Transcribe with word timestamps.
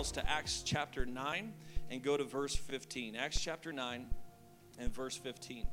Bibles 0.00 0.12
to 0.12 0.30
Acts 0.30 0.62
chapter 0.64 1.04
9 1.04 1.52
and 1.90 2.02
go 2.02 2.16
to 2.16 2.24
verse 2.24 2.56
15. 2.56 3.16
Acts 3.16 3.38
chapter 3.38 3.70
9 3.70 4.06
and 4.78 4.94
verse 4.94 5.14
15. 5.14 5.66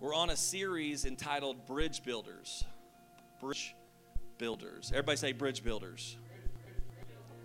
We're 0.00 0.12
on 0.12 0.30
a 0.30 0.36
series 0.36 1.04
entitled 1.04 1.66
Bridge 1.66 2.02
Builders. 2.02 2.64
Bridge 3.40 3.76
Builders. 4.38 4.90
Everybody 4.90 5.18
say 5.18 5.30
Bridge 5.30 5.62
Builders. 5.62 6.16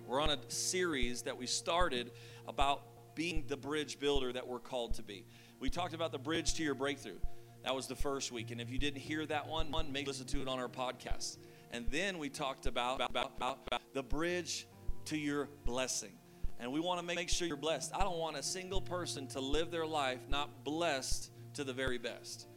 We're 0.07 0.19
on 0.19 0.31
a 0.31 0.39
series 0.47 1.21
that 1.21 1.37
we 1.37 1.45
started 1.45 2.09
about 2.47 2.81
being 3.13 3.43
the 3.47 3.55
bridge 3.55 3.99
builder 3.99 4.33
that 4.33 4.47
we're 4.47 4.57
called 4.57 4.95
to 4.95 5.03
be. 5.03 5.27
We 5.59 5.69
talked 5.69 5.93
about 5.93 6.11
the 6.11 6.17
bridge 6.17 6.55
to 6.55 6.63
your 6.63 6.73
breakthrough. 6.73 7.19
That 7.65 7.75
was 7.75 7.85
the 7.85 7.95
first 7.95 8.31
week. 8.31 8.49
And 8.49 8.59
if 8.59 8.71
you 8.71 8.79
didn't 8.79 9.01
hear 9.01 9.27
that 9.27 9.47
one, 9.47 9.69
one 9.69 9.91
make 9.91 10.07
listen 10.07 10.25
to 10.25 10.41
it 10.41 10.47
on 10.47 10.57
our 10.57 10.69
podcast. 10.69 11.37
And 11.69 11.85
then 11.91 12.17
we 12.17 12.29
talked 12.29 12.65
about, 12.65 12.95
about, 12.95 13.33
about, 13.37 13.59
about 13.67 13.81
the 13.93 14.01
bridge 14.01 14.65
to 15.05 15.17
your 15.17 15.49
blessing. 15.65 16.11
And 16.59 16.71
we 16.71 16.79
want 16.79 16.99
to 16.99 17.15
make 17.15 17.29
sure 17.29 17.47
you're 17.47 17.57
blessed. 17.57 17.91
I 17.95 18.03
don't 18.03 18.19
want 18.19 18.37
a 18.37 18.43
single 18.43 18.81
person 18.81 19.27
to 19.29 19.39
live 19.39 19.71
their 19.71 19.85
life 19.85 20.19
not 20.29 20.63
blessed 20.63 21.31
to 21.55 21.63
the 21.63 21.73
very 21.73 21.97
best. 21.97 22.47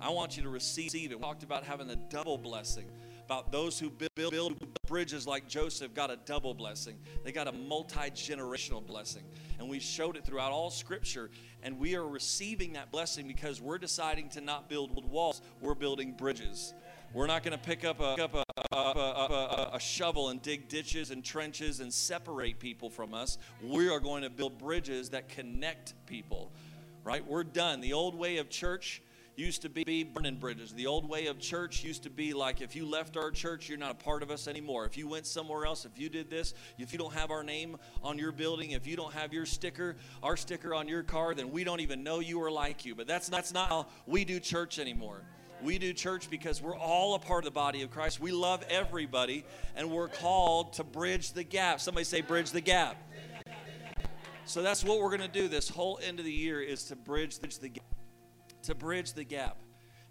I 0.00 0.10
want 0.10 0.36
you 0.36 0.44
to 0.44 0.48
receive 0.48 0.94
it. 0.94 1.16
We 1.16 1.20
talked 1.20 1.42
about 1.42 1.64
having 1.64 1.90
a 1.90 1.96
double 1.96 2.38
blessing. 2.38 2.86
About 3.24 3.52
those 3.52 3.78
who 3.78 3.90
build, 3.90 4.30
build 4.30 4.86
bridges 4.86 5.26
like 5.26 5.46
Joseph 5.48 5.92
got 5.92 6.10
a 6.10 6.16
double 6.24 6.54
blessing. 6.54 6.96
They 7.24 7.32
got 7.32 7.46
a 7.46 7.52
multi 7.52 8.10
generational 8.10 8.84
blessing. 8.84 9.24
And 9.58 9.68
we 9.68 9.80
showed 9.80 10.16
it 10.16 10.24
throughout 10.24 10.50
all 10.50 10.70
scripture. 10.70 11.30
And 11.62 11.78
we 11.78 11.94
are 11.94 12.06
receiving 12.06 12.72
that 12.74 12.90
blessing 12.90 13.26
because 13.26 13.60
we're 13.60 13.76
deciding 13.78 14.30
to 14.30 14.40
not 14.40 14.68
build 14.68 15.10
walls, 15.10 15.42
we're 15.60 15.74
building 15.74 16.12
bridges. 16.12 16.72
We're 17.14 17.26
not 17.26 17.42
going 17.42 17.56
to 17.56 17.64
pick 17.64 17.86
up, 17.86 18.00
a, 18.00 18.22
up 18.22 18.34
a, 18.70 18.76
a, 18.76 19.70
a, 19.74 19.80
shovel 19.80 20.28
and 20.28 20.42
dig 20.42 20.68
ditches 20.68 21.10
and 21.10 21.24
trenches 21.24 21.80
and 21.80 21.92
separate 21.92 22.58
people 22.58 22.90
from 22.90 23.14
us. 23.14 23.38
We 23.62 23.88
are 23.88 23.98
going 23.98 24.24
to 24.24 24.30
build 24.30 24.58
bridges 24.58 25.08
that 25.10 25.30
connect 25.30 25.94
people, 26.06 26.52
right? 27.04 27.26
We're 27.26 27.44
done. 27.44 27.80
The 27.80 27.94
old 27.94 28.14
way 28.14 28.36
of 28.36 28.50
church 28.50 29.00
used 29.36 29.62
to 29.62 29.70
be 29.70 30.04
burning 30.04 30.36
bridges. 30.36 30.74
The 30.74 30.86
old 30.86 31.08
way 31.08 31.28
of 31.28 31.38
church 31.38 31.82
used 31.82 32.02
to 32.02 32.10
be 32.10 32.34
like 32.34 32.60
if 32.60 32.76
you 32.76 32.84
left 32.84 33.16
our 33.16 33.30
church, 33.30 33.70
you're 33.70 33.78
not 33.78 33.92
a 33.92 34.04
part 34.04 34.22
of 34.22 34.30
us 34.30 34.46
anymore. 34.46 34.84
If 34.84 34.98
you 34.98 35.08
went 35.08 35.26
somewhere 35.26 35.64
else, 35.64 35.86
if 35.86 35.98
you 35.98 36.10
did 36.10 36.28
this, 36.28 36.52
if 36.76 36.92
you 36.92 36.98
don't 36.98 37.14
have 37.14 37.30
our 37.30 37.42
name 37.42 37.78
on 38.02 38.18
your 38.18 38.32
building, 38.32 38.72
if 38.72 38.86
you 38.86 38.96
don't 38.96 39.14
have 39.14 39.32
your 39.32 39.46
sticker, 39.46 39.96
our 40.22 40.36
sticker 40.36 40.74
on 40.74 40.88
your 40.88 41.04
car, 41.04 41.34
then 41.34 41.52
we 41.52 41.64
don't 41.64 41.80
even 41.80 42.02
know 42.02 42.18
you 42.20 42.38
or 42.38 42.50
like 42.50 42.84
you. 42.84 42.94
But 42.94 43.06
that's 43.06 43.28
that's 43.28 43.54
not 43.54 43.70
how 43.70 43.86
we 44.06 44.26
do 44.26 44.40
church 44.40 44.78
anymore. 44.78 45.22
We 45.62 45.78
do 45.78 45.92
church 45.92 46.30
because 46.30 46.62
we're 46.62 46.76
all 46.76 47.14
a 47.14 47.18
part 47.18 47.44
of 47.44 47.46
the 47.46 47.54
body 47.54 47.82
of 47.82 47.90
Christ. 47.90 48.20
We 48.20 48.30
love 48.30 48.64
everybody, 48.70 49.44
and 49.74 49.90
we're 49.90 50.08
called 50.08 50.74
to 50.74 50.84
bridge 50.84 51.32
the 51.32 51.42
gap. 51.42 51.80
Somebody 51.80 52.04
say, 52.04 52.20
bridge 52.20 52.52
the 52.52 52.60
gap. 52.60 52.96
So 54.44 54.62
that's 54.62 54.84
what 54.84 55.00
we're 55.00 55.16
going 55.16 55.28
to 55.28 55.28
do 55.28 55.48
this 55.48 55.68
whole 55.68 55.98
end 56.02 56.20
of 56.20 56.24
the 56.24 56.32
year 56.32 56.60
is 56.60 56.84
to 56.84 56.96
bridge 56.96 57.38
the 57.38 57.68
gap. 57.68 57.84
To 58.64 58.74
bridge 58.74 59.12
the 59.12 59.24
gap. 59.24 59.56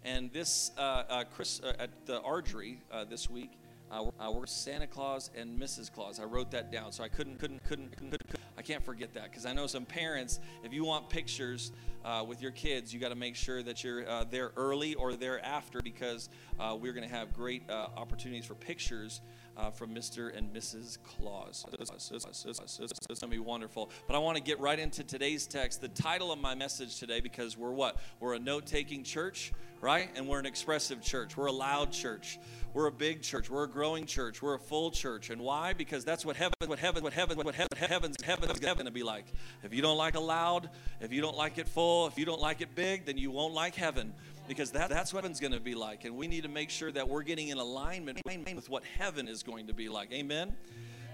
And 0.04 0.32
this, 0.32 0.70
uh, 0.78 1.02
uh, 1.08 1.24
Chris, 1.34 1.60
uh, 1.60 1.72
at 1.78 2.06
the 2.06 2.20
Ardrey 2.20 2.78
uh, 2.92 3.04
this 3.04 3.28
week, 3.28 3.52
uh, 3.90 4.30
we're 4.32 4.46
Santa 4.46 4.86
Claus 4.86 5.30
and 5.36 5.58
Mrs. 5.58 5.92
Claus. 5.92 6.20
I 6.20 6.24
wrote 6.24 6.50
that 6.50 6.70
down, 6.70 6.92
so 6.92 7.02
I 7.02 7.08
couldn't, 7.08 7.38
couldn't, 7.38 7.64
couldn't, 7.64 7.96
couldn't, 7.96 8.16
I 8.56 8.62
can't 8.62 8.84
forget 8.84 9.14
that 9.14 9.24
because 9.30 9.46
I 9.46 9.52
know 9.52 9.66
some 9.66 9.84
parents, 9.84 10.40
if 10.62 10.72
you 10.72 10.84
want 10.84 11.08
pictures 11.08 11.72
uh, 12.04 12.24
with 12.26 12.42
your 12.42 12.50
kids, 12.50 12.92
you 12.92 13.00
got 13.00 13.10
to 13.10 13.14
make 13.14 13.36
sure 13.36 13.62
that 13.62 13.82
you're 13.82 14.08
uh, 14.08 14.24
there 14.30 14.52
early 14.56 14.94
or 14.94 15.14
there 15.14 15.44
after 15.44 15.80
because 15.80 16.28
uh, 16.58 16.76
we're 16.78 16.92
going 16.92 17.08
to 17.08 17.14
have 17.14 17.32
great 17.32 17.68
uh, 17.70 17.88
opportunities 17.96 18.44
for 18.44 18.54
pictures 18.54 19.20
uh, 19.58 19.70
from 19.70 19.94
Mr. 19.94 20.36
and 20.36 20.52
Mrs. 20.54 20.98
Claus. 21.02 21.64
It's 21.72 22.10
going 22.10 23.18
to 23.20 23.26
be 23.26 23.38
wonderful. 23.38 23.90
But 24.06 24.14
I 24.14 24.18
want 24.18 24.36
to 24.36 24.42
get 24.42 24.60
right 24.60 24.78
into 24.78 25.02
today's 25.02 25.46
text. 25.46 25.80
The 25.80 25.88
title 25.88 26.30
of 26.30 26.38
my 26.38 26.54
message 26.54 26.98
today, 26.98 27.20
because 27.20 27.58
we're 27.58 27.72
what? 27.72 27.96
We're 28.20 28.34
a 28.34 28.38
note 28.38 28.66
taking 28.66 29.02
church, 29.02 29.52
right? 29.80 30.08
And 30.14 30.28
we're 30.28 30.38
an 30.38 30.46
expressive 30.46 31.02
church. 31.02 31.36
We're 31.36 31.46
a 31.46 31.52
loud 31.52 31.90
church. 31.90 32.38
We're 32.72 32.86
a 32.86 32.92
big 32.92 33.22
church. 33.22 33.50
We're 33.50 33.64
a 33.64 33.68
growing 33.68 34.06
church. 34.06 34.40
We're 34.40 34.54
a 34.54 34.60
full 34.60 34.92
church. 34.92 35.30
And 35.30 35.40
why? 35.40 35.72
Because 35.72 36.04
that's 36.04 36.24
what 36.24 36.36
heaven, 36.36 36.54
what 36.66 36.78
heaven, 36.78 37.02
what 37.02 37.12
heaven, 37.12 37.36
what 37.38 37.54
heaven, 37.54 37.76
heaven's, 37.76 38.22
heaven's 38.22 38.60
going 38.60 38.84
to 38.84 38.92
be 38.92 39.02
like. 39.02 39.26
If 39.64 39.74
you 39.74 39.82
don't 39.82 39.96
like 39.96 40.14
it 40.14 40.20
loud, 40.20 40.70
if 41.00 41.12
you 41.12 41.20
don't 41.20 41.36
like 41.36 41.58
it 41.58 41.68
full, 41.68 42.06
if 42.06 42.18
you 42.18 42.24
don't 42.24 42.40
like 42.40 42.60
it 42.60 42.74
big, 42.76 43.06
then 43.06 43.18
you 43.18 43.32
won't 43.32 43.54
like 43.54 43.74
heaven 43.74 44.12
because 44.48 44.70
that, 44.72 44.88
that's 44.88 45.12
what 45.12 45.22
heaven's 45.22 45.40
going 45.40 45.52
to 45.52 45.60
be 45.60 45.74
like. 45.74 46.04
And 46.04 46.16
we 46.16 46.26
need 46.26 46.42
to 46.42 46.48
make 46.48 46.70
sure 46.70 46.90
that 46.92 47.08
we're 47.08 47.22
getting 47.22 47.48
in 47.48 47.58
alignment 47.58 48.20
with 48.26 48.68
what 48.68 48.82
heaven 48.98 49.28
is 49.28 49.42
going 49.42 49.66
to 49.68 49.74
be 49.74 49.88
like. 49.88 50.12
Amen? 50.12 50.56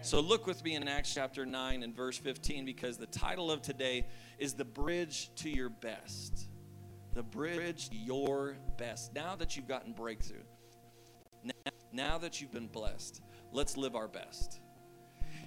So 0.00 0.20
look 0.20 0.46
with 0.46 0.62
me 0.62 0.74
in 0.74 0.86
Acts 0.86 1.12
chapter 1.12 1.44
9 1.44 1.82
and 1.82 1.94
verse 1.94 2.18
15 2.18 2.64
because 2.64 2.96
the 2.96 3.06
title 3.06 3.50
of 3.50 3.62
today 3.62 4.06
is 4.38 4.54
The 4.54 4.64
Bridge 4.64 5.30
to 5.36 5.50
Your 5.50 5.70
Best. 5.70 6.48
The 7.14 7.22
bridge 7.22 7.90
to 7.90 7.96
your 7.96 8.56
best. 8.76 9.14
Now 9.14 9.36
that 9.36 9.56
you've 9.56 9.68
gotten 9.68 9.92
breakthrough, 9.92 10.42
now, 11.44 11.72
now 11.92 12.18
that 12.18 12.40
you've 12.40 12.50
been 12.50 12.66
blessed, 12.66 13.22
let's 13.52 13.76
live 13.76 13.94
our 13.94 14.08
best. 14.08 14.60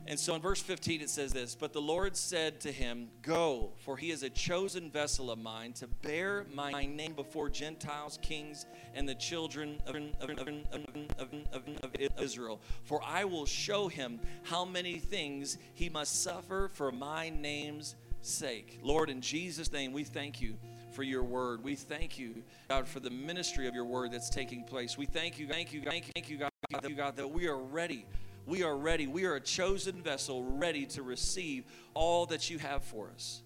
And 0.07 0.17
so 0.17 0.35
in 0.35 0.41
verse 0.41 0.61
15 0.61 1.01
it 1.01 1.09
says 1.09 1.33
this 1.33 1.53
But 1.53 1.73
the 1.73 1.81
Lord 1.81 2.15
said 2.15 2.61
to 2.61 2.71
him, 2.71 3.09
Go, 3.21 3.73
for 3.77 3.97
he 3.97 4.11
is 4.11 4.23
a 4.23 4.29
chosen 4.29 4.89
vessel 4.89 5.29
of 5.29 5.37
mine 5.37 5.73
to 5.73 5.87
bear 5.87 6.45
my 6.53 6.85
name 6.85 7.13
before 7.13 7.49
Gentiles, 7.49 8.17
kings, 8.21 8.65
and 8.95 9.07
the 9.07 9.15
children 9.15 9.81
of, 9.85 9.95
Israel. 12.19 12.61
For 12.83 13.01
I 13.03 13.25
will 13.25 13.45
show 13.45 13.89
him 13.89 14.19
how 14.43 14.63
many 14.63 14.97
things 14.97 15.57
he 15.73 15.89
must 15.89 16.23
suffer 16.23 16.69
for 16.73 16.91
my 16.91 17.29
name's 17.29 17.95
sake. 18.21 18.79
Lord, 18.81 19.09
in 19.09 19.21
Jesus' 19.21 19.71
name, 19.71 19.91
we 19.91 20.05
thank 20.05 20.41
you 20.41 20.55
for 20.91 21.03
your 21.03 21.23
word. 21.23 21.63
We 21.63 21.75
thank 21.75 22.17
you, 22.17 22.43
God, 22.69 22.87
for 22.87 23.01
the 23.01 23.09
ministry 23.09 23.67
of 23.67 23.75
your 23.75 23.85
word 23.85 24.11
that's 24.11 24.29
taking 24.29 24.63
place. 24.63 24.97
We 24.97 25.05
thank 25.05 25.37
you, 25.37 25.47
thank 25.47 25.73
you, 25.73 25.81
thank 25.81 26.07
you, 26.07 26.13
thank 26.15 26.29
you, 26.29 26.37
God, 26.37 26.51
thank 26.71 26.89
you, 26.89 26.95
God 26.95 27.15
that 27.17 27.27
we 27.27 27.47
are 27.47 27.57
ready 27.57 28.05
we 28.47 28.63
are 28.63 28.75
ready. 28.75 29.07
We 29.07 29.25
are 29.25 29.35
a 29.35 29.41
chosen 29.41 30.01
vessel 30.01 30.43
ready 30.43 30.85
to 30.87 31.03
receive 31.03 31.65
all 31.93 32.25
that 32.27 32.49
you 32.49 32.57
have 32.59 32.83
for 32.83 33.09
us. 33.13 33.43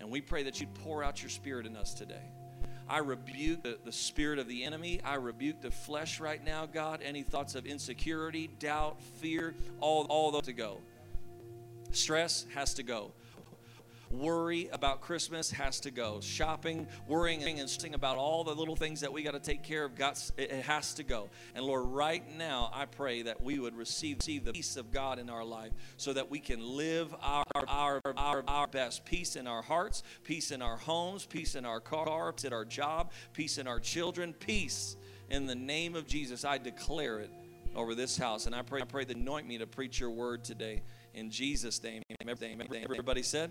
And 0.00 0.10
we 0.10 0.20
pray 0.20 0.42
that 0.42 0.60
you'd 0.60 0.74
pour 0.74 1.04
out 1.04 1.22
your 1.22 1.30
spirit 1.30 1.64
in 1.64 1.76
us 1.76 1.94
today. 1.94 2.32
I 2.88 2.98
rebuke 2.98 3.62
the, 3.62 3.78
the 3.84 3.92
spirit 3.92 4.40
of 4.40 4.48
the 4.48 4.64
enemy. 4.64 5.00
I 5.04 5.14
rebuke 5.14 5.60
the 5.62 5.70
flesh 5.70 6.18
right 6.18 6.44
now, 6.44 6.66
God. 6.66 7.00
Any 7.04 7.22
thoughts 7.22 7.54
of 7.54 7.66
insecurity, 7.66 8.50
doubt, 8.58 9.00
fear, 9.20 9.54
all, 9.80 10.06
all 10.06 10.32
those 10.32 10.42
to 10.42 10.52
go. 10.52 10.80
Stress 11.92 12.44
has 12.54 12.74
to 12.74 12.82
go 12.82 13.12
worry 14.12 14.68
about 14.72 15.00
Christmas 15.00 15.50
has 15.50 15.80
to 15.80 15.90
go. 15.90 16.20
Shopping, 16.20 16.86
worrying, 17.06 17.60
and 17.60 17.68
stressing 17.68 17.94
about 17.94 18.16
all 18.16 18.44
the 18.44 18.54
little 18.54 18.76
things 18.76 19.00
that 19.00 19.12
we 19.12 19.22
got 19.22 19.32
to 19.32 19.40
take 19.40 19.62
care 19.62 19.84
of, 19.84 19.96
got, 19.96 20.30
it 20.36 20.50
has 20.50 20.94
to 20.94 21.02
go. 21.02 21.30
And 21.54 21.64
Lord, 21.64 21.86
right 21.86 22.22
now, 22.36 22.70
I 22.72 22.86
pray 22.86 23.22
that 23.22 23.42
we 23.42 23.58
would 23.58 23.76
receive, 23.76 24.18
receive 24.18 24.44
the 24.44 24.52
peace 24.52 24.76
of 24.76 24.92
God 24.92 25.18
in 25.18 25.28
our 25.28 25.44
life 25.44 25.72
so 25.96 26.12
that 26.12 26.30
we 26.30 26.38
can 26.38 26.60
live 26.60 27.14
our, 27.22 27.44
our, 27.66 28.00
our, 28.16 28.44
our 28.46 28.66
best. 28.66 29.04
Peace 29.04 29.36
in 29.36 29.46
our 29.46 29.62
hearts, 29.62 30.02
peace 30.24 30.50
in 30.50 30.62
our 30.62 30.76
homes, 30.76 31.26
peace 31.26 31.54
in 31.54 31.64
our 31.64 31.80
car, 31.80 32.32
peace 32.32 32.44
in 32.44 32.52
our 32.52 32.64
job, 32.64 33.12
peace 33.32 33.58
in 33.58 33.66
our 33.66 33.80
children, 33.80 34.32
peace 34.32 34.96
in 35.30 35.46
the 35.46 35.54
name 35.54 35.94
of 35.94 36.06
Jesus. 36.06 36.44
I 36.44 36.58
declare 36.58 37.20
it 37.20 37.30
over 37.74 37.94
this 37.94 38.16
house. 38.16 38.46
And 38.46 38.54
I 38.54 38.62
pray, 38.62 38.82
I 38.82 38.84
pray 38.84 39.04
that 39.04 39.16
anoint 39.16 39.46
me 39.46 39.58
to 39.58 39.66
preach 39.66 39.98
your 39.98 40.10
word 40.10 40.44
today. 40.44 40.82
In 41.14 41.30
Jesus' 41.30 41.82
name, 41.82 42.02
everybody 42.20 43.22
said? 43.22 43.50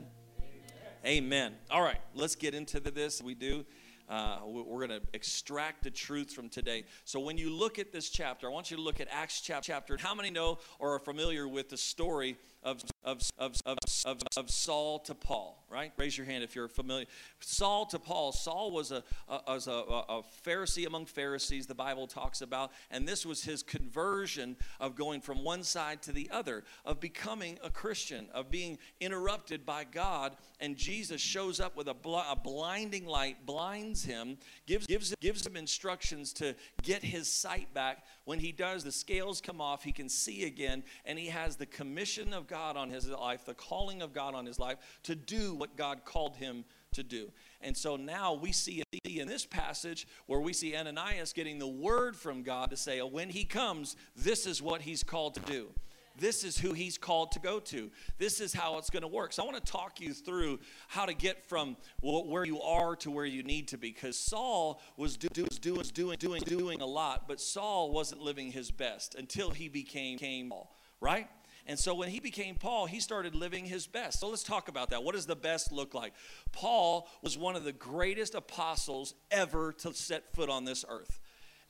Amen. 1.03 1.55
All 1.71 1.81
right, 1.81 1.99
let's 2.13 2.35
get 2.35 2.53
into 2.53 2.79
this. 2.79 3.23
We 3.23 3.33
do. 3.33 3.65
Uh, 4.07 4.39
we're 4.45 4.85
going 4.85 5.01
to 5.01 5.07
extract 5.13 5.83
the 5.83 5.89
truth 5.89 6.31
from 6.31 6.47
today. 6.47 6.83
So 7.05 7.19
when 7.19 7.37
you 7.37 7.49
look 7.49 7.79
at 7.79 7.91
this 7.91 8.09
chapter, 8.09 8.47
I 8.47 8.51
want 8.51 8.69
you 8.69 8.77
to 8.77 8.83
look 8.83 8.99
at 8.99 9.07
Acts 9.09 9.41
chapter. 9.41 9.97
How 9.97 10.13
many 10.13 10.29
know 10.29 10.59
or 10.79 10.93
are 10.95 10.99
familiar 10.99 11.47
with 11.47 11.69
the 11.69 11.77
story 11.77 12.37
of, 12.61 12.83
of, 13.03 13.21
of, 13.37 13.55
of, 13.65 13.77
of, 14.05 14.21
of 14.37 14.49
Saul 14.49 14.99
to 14.99 15.15
Paul, 15.15 15.63
right? 15.69 15.91
Raise 15.97 16.17
your 16.17 16.25
hand 16.27 16.43
if 16.43 16.55
you're 16.55 16.67
familiar. 16.67 17.05
Saul 17.39 17.85
to 17.87 17.99
Paul. 17.99 18.31
Saul 18.31 18.71
was 18.71 18.91
a, 18.91 19.03
a, 19.27 19.39
was 19.47 19.67
a, 19.67 19.71
a 19.71 20.21
Pharisee 20.45 20.85
among 20.85 21.07
Pharisees, 21.07 21.65
the 21.65 21.75
Bible 21.75 22.07
talks 22.07 22.41
about, 22.41 22.71
and 22.91 23.07
this 23.07 23.25
was 23.25 23.43
his 23.43 23.63
conversion 23.63 24.55
of 24.79 24.95
going 24.95 25.21
from 25.21 25.43
one 25.43 25.63
side 25.63 26.01
to 26.03 26.11
the 26.11 26.29
other, 26.31 26.63
of 26.85 26.99
becoming 26.99 27.57
a 27.63 27.69
Christian, 27.69 28.27
of 28.33 28.51
being 28.51 28.77
interrupted 28.99 29.65
by 29.65 29.83
God, 29.83 30.35
and 30.59 30.77
Jesus 30.77 31.19
shows 31.19 31.59
up 31.59 31.75
with 31.75 31.87
a, 31.87 31.93
bl- 31.93 32.17
a 32.17 32.39
blinding 32.41 33.05
light, 33.05 33.45
blinds 33.45 34.03
him, 34.03 34.37
gives, 34.67 34.85
gives, 34.85 35.15
gives 35.19 35.45
him 35.45 35.55
instructions 35.55 36.33
to 36.33 36.55
get 36.83 37.03
his 37.03 37.27
sight 37.27 37.73
back. 37.73 38.05
When 38.25 38.37
he 38.39 38.51
does, 38.51 38.83
the 38.83 38.91
scales 38.91 39.41
come 39.41 39.59
off, 39.59 39.83
he 39.83 39.91
can 39.91 40.07
see 40.07 40.45
again, 40.45 40.83
and 41.05 41.17
he 41.17 41.27
has 41.27 41.55
the 41.55 41.65
commission 41.65 42.33
of 42.33 42.45
God 42.45 42.77
on 42.77 42.90
his 42.91 43.09
life, 43.09 43.45
the 43.45 43.55
calling 43.55 44.03
of 44.03 44.13
God 44.13 44.35
on 44.35 44.45
his 44.45 44.59
life 44.59 44.77
to 45.03 45.15
do 45.15 45.55
what 45.55 45.75
God 45.75 46.05
called 46.05 46.35
him 46.35 46.65
to 46.93 47.01
do. 47.01 47.31
And 47.61 47.75
so 47.75 47.95
now 47.95 48.35
we 48.35 48.51
see 48.51 48.83
in 49.05 49.27
this 49.27 49.45
passage 49.45 50.05
where 50.27 50.39
we 50.39 50.53
see 50.53 50.75
Ananias 50.75 51.33
getting 51.33 51.57
the 51.57 51.67
word 51.67 52.15
from 52.15 52.43
God 52.43 52.69
to 52.69 52.77
say, 52.77 52.99
when 53.01 53.29
he 53.29 53.45
comes, 53.45 53.95
this 54.15 54.45
is 54.45 54.61
what 54.61 54.81
he's 54.81 55.03
called 55.03 55.33
to 55.35 55.41
do. 55.41 55.69
this 56.17 56.43
is 56.43 56.57
who 56.57 56.73
he's 56.73 56.97
called 56.97 57.31
to 57.33 57.39
go 57.39 57.59
to. 57.59 57.89
This 58.17 58.39
is 58.41 58.53
how 58.53 58.77
it's 58.77 58.89
going 58.89 59.01
to 59.01 59.07
work. 59.07 59.33
So 59.33 59.43
I 59.43 59.45
want 59.45 59.63
to 59.63 59.71
talk 59.71 59.99
you 59.99 60.13
through 60.13 60.59
how 60.87 61.05
to 61.05 61.13
get 61.13 61.43
from 61.45 61.77
where 62.01 62.45
you 62.45 62.61
are 62.61 62.95
to 62.97 63.11
where 63.11 63.25
you 63.25 63.43
need 63.43 63.69
to 63.69 63.77
be. 63.77 63.91
Because 63.91 64.17
Saul 64.17 64.81
was, 64.97 65.17
was 65.35 65.59
doing, 65.59 65.83
doing, 65.93 66.17
doing, 66.17 66.41
doing 66.45 66.81
a 66.81 66.85
lot, 66.85 67.27
but 67.27 67.39
Saul 67.39 67.91
wasn't 67.91 68.21
living 68.21 68.51
his 68.51 68.71
best 68.71 69.15
until 69.15 69.49
he 69.51 69.69
became 69.69 70.19
Paul, 70.49 70.71
right? 70.99 71.27
And 71.67 71.77
so 71.77 71.93
when 71.93 72.09
he 72.09 72.19
became 72.19 72.55
Paul, 72.55 72.85
he 72.85 72.99
started 72.99 73.35
living 73.35 73.65
his 73.65 73.87
best. 73.87 74.19
So 74.19 74.29
let's 74.29 74.43
talk 74.43 74.67
about 74.67 74.89
that. 74.89 75.03
What 75.03 75.15
does 75.15 75.25
the 75.25 75.35
best 75.35 75.71
look 75.71 75.93
like? 75.93 76.13
Paul 76.51 77.07
was 77.21 77.37
one 77.37 77.55
of 77.55 77.63
the 77.63 77.71
greatest 77.71 78.35
apostles 78.35 79.13
ever 79.29 79.71
to 79.73 79.93
set 79.93 80.33
foot 80.33 80.49
on 80.49 80.65
this 80.65 80.83
earth. 80.87 81.19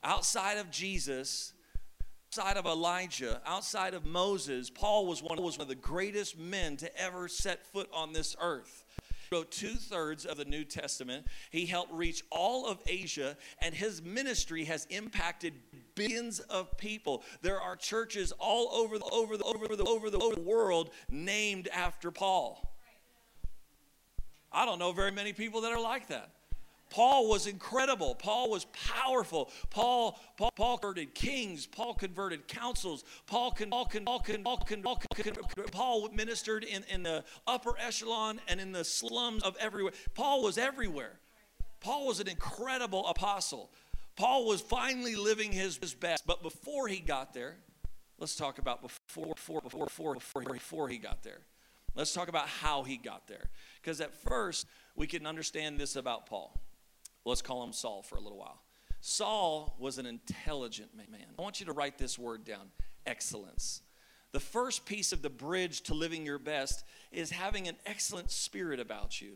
Outside 0.02 0.58
of 0.58 0.70
Jesus, 0.70 1.52
outside 2.28 2.56
of 2.56 2.66
Elijah, 2.66 3.40
outside 3.44 3.94
of 3.94 4.06
Moses, 4.06 4.70
Paul 4.70 5.06
was 5.06 5.22
one, 5.22 5.40
was 5.42 5.58
one 5.58 5.62
of 5.62 5.68
the 5.68 5.74
greatest 5.74 6.38
men 6.38 6.76
to 6.78 7.00
ever 7.00 7.28
set 7.28 7.66
foot 7.66 7.88
on 7.92 8.12
this 8.12 8.34
earth. 8.40 8.84
Wrote 9.30 9.50
two 9.50 9.74
thirds 9.74 10.26
of 10.26 10.36
the 10.36 10.44
New 10.44 10.64
Testament. 10.64 11.26
He 11.50 11.64
helped 11.64 11.92
reach 11.92 12.22
all 12.30 12.66
of 12.66 12.80
Asia, 12.86 13.36
and 13.60 13.74
his 13.74 14.02
ministry 14.02 14.64
has 14.64 14.86
impacted 14.90 15.54
billions 15.94 16.40
of 16.40 16.76
people. 16.76 17.22
There 17.42 17.60
are 17.60 17.76
churches 17.76 18.32
all 18.38 18.68
over 18.72 18.98
the, 18.98 19.04
over 19.06 19.36
the, 19.36 19.44
over 19.44 19.76
the, 19.76 19.84
over 19.84 20.10
the, 20.10 20.18
over 20.18 20.34
the 20.34 20.40
world 20.40 20.90
named 21.10 21.68
after 21.72 22.10
Paul. 22.10 22.68
I 24.52 24.66
don't 24.66 24.78
know 24.78 24.92
very 24.92 25.12
many 25.12 25.32
people 25.32 25.62
that 25.62 25.72
are 25.72 25.80
like 25.80 26.08
that. 26.08 26.30
Paul 26.92 27.26
was 27.26 27.46
incredible. 27.46 28.14
Paul 28.14 28.50
was 28.50 28.66
powerful. 28.66 29.50
Paul, 29.70 30.20
Paul, 30.36 30.50
Paul 30.54 30.76
converted 30.76 31.14
kings. 31.14 31.66
Paul 31.66 31.94
converted 31.94 32.46
councils. 32.46 33.04
Paul, 33.26 33.52
Paul, 33.52 33.86
Paul, 33.86 33.88
Paul, 34.04 34.58
Paul, 34.58 35.64
Paul 35.72 36.08
ministered 36.12 36.64
in, 36.64 36.84
in 36.92 37.02
the 37.02 37.24
upper 37.46 37.72
echelon 37.78 38.40
and 38.46 38.60
in 38.60 38.72
the 38.72 38.84
slums 38.84 39.42
of 39.42 39.56
everywhere. 39.58 39.94
Paul 40.14 40.42
was 40.42 40.58
everywhere. 40.58 41.18
Paul 41.80 42.06
was 42.06 42.20
an 42.20 42.28
incredible 42.28 43.06
apostle. 43.06 43.70
Paul 44.16 44.46
was 44.46 44.60
finally 44.60 45.14
living 45.14 45.52
his, 45.52 45.76
his 45.78 45.94
best. 45.94 46.26
But 46.26 46.42
before 46.42 46.88
he 46.88 47.00
got 47.00 47.34
there, 47.34 47.56
let's 48.18 48.36
talk 48.36 48.58
about 48.58 48.82
before, 48.82 49.34
before, 49.34 49.60
before, 49.60 49.84
before, 49.86 50.14
before, 50.14 50.42
before 50.42 50.88
he 50.88 50.98
got 50.98 51.22
there. 51.22 51.40
Let's 51.94 52.12
talk 52.12 52.28
about 52.28 52.48
how 52.48 52.84
he 52.84 52.96
got 52.96 53.26
there. 53.26 53.50
Because 53.80 54.00
at 54.00 54.14
first, 54.14 54.66
we 54.96 55.06
can 55.06 55.26
understand 55.26 55.78
this 55.78 55.96
about 55.96 56.26
Paul. 56.26 56.58
Let's 57.24 57.42
call 57.42 57.62
him 57.62 57.72
Saul 57.72 58.02
for 58.02 58.16
a 58.16 58.20
little 58.20 58.38
while. 58.38 58.62
Saul 59.00 59.74
was 59.78 59.98
an 59.98 60.06
intelligent 60.06 60.96
man. 60.96 61.26
I 61.38 61.42
want 61.42 61.60
you 61.60 61.66
to 61.66 61.72
write 61.72 61.98
this 61.98 62.18
word 62.18 62.44
down 62.44 62.70
excellence. 63.04 63.82
The 64.32 64.40
first 64.40 64.86
piece 64.86 65.12
of 65.12 65.22
the 65.22 65.30
bridge 65.30 65.82
to 65.82 65.94
living 65.94 66.24
your 66.24 66.38
best 66.38 66.84
is 67.10 67.30
having 67.30 67.68
an 67.68 67.76
excellent 67.84 68.30
spirit 68.30 68.80
about 68.80 69.20
you. 69.20 69.34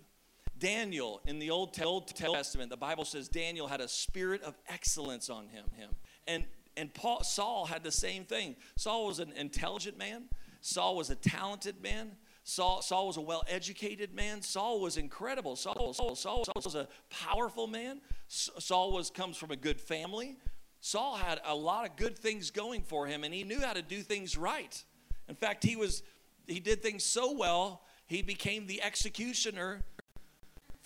Daniel 0.59 1.21
in 1.27 1.39
the 1.39 1.51
Old, 1.51 1.75
Testament, 1.75 2.71
the 2.71 2.77
Bible 2.77 3.05
says 3.05 3.29
Daniel 3.29 3.67
had 3.67 3.81
a 3.81 3.89
spirit 3.89 4.43
of 4.43 4.57
excellence 4.69 5.29
on 5.29 5.49
him. 5.49 5.67
him. 5.77 5.91
And, 6.27 6.45
and 6.77 6.93
Paul, 6.93 7.23
Saul 7.23 7.67
had 7.67 7.83
the 7.83 7.93
same 7.93 8.25
thing. 8.25 8.57
Saul 8.77 9.07
was 9.07 9.19
an 9.19 9.33
intelligent 9.37 9.99
man, 9.99 10.25
Saul 10.61 10.97
was 10.97 11.11
a 11.11 11.15
talented 11.15 11.83
man, 11.83 12.13
Saul, 12.49 12.81
Saul 12.81 13.09
was 13.09 13.17
a 13.17 13.21
well 13.21 13.43
educated 13.49 14.15
man. 14.15 14.41
Saul 14.41 14.81
was 14.81 14.97
incredible. 14.97 15.57
Saul, 15.57 15.93
Saul, 15.93 16.15
Saul, 16.15 16.45
Saul 16.45 16.63
was 16.65 16.77
a 16.77 16.87
powerful 17.11 17.67
man. 17.67 18.01
Saul 18.29 18.93
was, 18.93 19.11
comes 19.11 19.37
from 19.37 19.51
a 19.51 19.57
good 19.57 19.81
family. 19.81 20.39
Saul 20.81 21.17
had 21.17 21.41
a 21.45 21.57
lot 21.57 21.91
of 21.91 21.97
good 21.97 22.17
things 22.17 22.53
going 22.53 22.83
for 22.83 23.05
him, 23.09 23.25
and 23.25 23.35
he 23.35 23.43
knew 23.43 23.61
how 23.61 23.73
to 23.73 23.83
do 23.83 24.01
things 24.01 24.39
right. 24.39 24.85
In 25.29 25.35
fact, 25.35 25.65
he, 25.65 25.75
was, 25.75 26.05
he 26.47 26.61
did 26.61 26.85
things 26.85 27.03
so 27.03 27.33
well, 27.33 27.83
he 28.07 28.23
became 28.23 28.69
the 28.69 28.81
executioner 28.81 29.83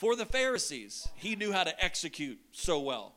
for 0.00 0.16
the 0.16 0.24
Pharisees. 0.24 1.06
He 1.14 1.36
knew 1.36 1.52
how 1.52 1.62
to 1.62 1.84
execute 1.84 2.38
so 2.52 2.80
well. 2.80 3.12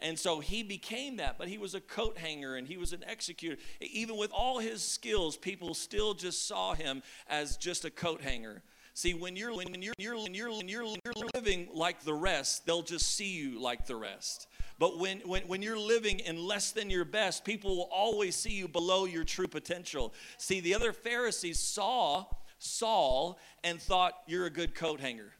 And 0.00 0.18
so 0.18 0.40
he 0.40 0.62
became 0.62 1.18
that, 1.18 1.36
but 1.36 1.46
he 1.46 1.58
was 1.58 1.74
a 1.74 1.80
coat 1.80 2.16
hanger 2.16 2.56
and 2.56 2.66
he 2.66 2.78
was 2.78 2.94
an 2.94 3.04
executor. 3.06 3.58
Even 3.82 4.16
with 4.16 4.32
all 4.32 4.58
his 4.58 4.82
skills, 4.82 5.36
people 5.36 5.74
still 5.74 6.14
just 6.14 6.48
saw 6.48 6.72
him 6.72 7.02
as 7.28 7.58
just 7.58 7.84
a 7.84 7.90
coat 7.90 8.22
hanger. 8.22 8.62
See, 8.94 9.12
when 9.12 9.36
you're 9.36 9.54
when 9.54 9.82
you're 9.82 9.94
you're 9.98 10.16
when 10.16 10.34
you're 10.34 10.50
when 10.50 10.68
you're, 10.68 10.84
you're 10.84 11.26
living 11.34 11.68
like 11.72 12.02
the 12.02 12.14
rest, 12.14 12.64
they'll 12.64 12.82
just 12.82 13.14
see 13.14 13.32
you 13.32 13.60
like 13.60 13.86
the 13.86 13.96
rest. 13.96 14.48
But 14.78 14.98
when, 14.98 15.18
when, 15.20 15.42
when 15.42 15.60
you're 15.60 15.78
living 15.78 16.18
in 16.20 16.36
less 16.38 16.72
than 16.72 16.88
your 16.88 17.04
best, 17.04 17.44
people 17.44 17.76
will 17.76 17.90
always 17.92 18.34
see 18.34 18.52
you 18.52 18.68
below 18.68 19.04
your 19.04 19.22
true 19.22 19.46
potential. 19.46 20.14
See, 20.38 20.60
the 20.60 20.74
other 20.74 20.94
Pharisees 20.94 21.60
saw 21.60 22.24
Saul 22.58 23.38
and 23.62 23.80
thought, 23.80 24.14
You're 24.26 24.46
a 24.46 24.50
good 24.50 24.74
coat 24.74 24.98
hanger. 24.98 25.32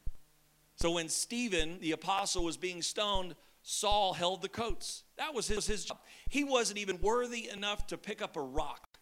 So 0.83 0.91
when 0.91 1.09
Stephen, 1.09 1.79
the 1.79 1.93
apostle, 1.93 2.43
was 2.43 2.57
being 2.57 2.83
stoned, 2.83 3.37
Saul 3.63 4.15
held 4.15 4.43
the 4.43 4.49
coats. 4.49 5.05
That 5.17 5.33
was 5.33 5.47
his, 5.47 5.65
his 5.65 5.85
job. 5.85 6.01
He 6.29 6.43
wasn't 6.43 6.81
even 6.81 7.01
worthy 7.01 7.49
enough 7.49 7.87
to 7.87 7.97
pick 7.97 8.21
up 8.21 8.37
a 8.37 8.41
rock. 8.41 8.99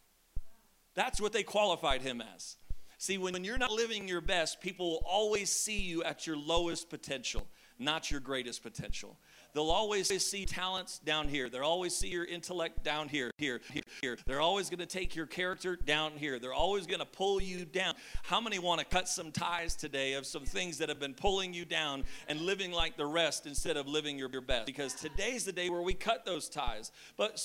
That's 0.94 1.23
what 1.23 1.32
they 1.32 1.43
qualified 1.43 2.03
him 2.03 2.23
as. 2.35 2.59
See, 2.99 3.17
when 3.17 3.43
you're 3.44 3.56
not 3.56 3.71
living 3.71 4.06
your 4.06 4.21
best, 4.21 4.61
people 4.61 4.91
will 4.91 5.05
always 5.06 5.49
see 5.49 5.81
you 5.81 6.05
at 6.05 6.27
your 6.27 6.37
lowest 6.37 6.91
potential, 6.91 7.47
not 7.79 8.11
your 8.11 8.21
greatest 8.21 8.62
potential. 8.62 9.17
They'll 9.52 9.70
always 9.70 10.08
see 10.25 10.47
talents 10.47 10.99
down 10.99 11.29
here. 11.29 11.49
They'll 11.49 11.62
always 11.62 11.97
see 11.97 12.08
your 12.08 12.25
intellect 12.25 12.85
down 12.85 13.08
here, 13.08 13.31
here, 13.38 13.61
here. 14.00 14.19
They're 14.26 14.41
always 14.41 14.70
going 14.70 14.81
to 14.81 14.87
take 14.87 15.17
your 15.17 15.26
character 15.26 15.76
down 15.76 16.12
here. 16.12 16.38
They're 16.38 16.55
always 16.55 16.87
going 16.87 17.00
to 17.00 17.06
pull 17.06 17.41
you 17.43 17.64
down. 17.64 17.94
How 18.23 18.41
many 18.41 18.58
want 18.58 18.81
to 18.81 18.87
cut 18.87 19.08
some 19.08 19.32
ties 19.32 19.75
today 19.75 20.14
of 20.14 20.26
some 20.26 20.44
things 20.44 20.79
that 20.79 20.88
have 20.88 21.00
been 21.00 21.14
pulling 21.14 21.52
you 21.52 21.64
down 21.64 22.05
and 22.29 22.41
living 22.41 22.73
like 22.73 22.97
the 22.97 23.06
rest 23.06 23.47
instead 23.47 23.76
of 23.76 23.87
living 23.87 24.19
your, 24.19 24.31
your 24.31 24.41
best? 24.41 24.67
Because 24.67 24.94
today's 24.94 25.44
the 25.44 25.52
day 25.52 25.69
where 25.70 25.82
we 25.82 25.94
cut 25.94 26.25
those 26.25 26.49
ties. 26.49 26.93
But 27.17 27.38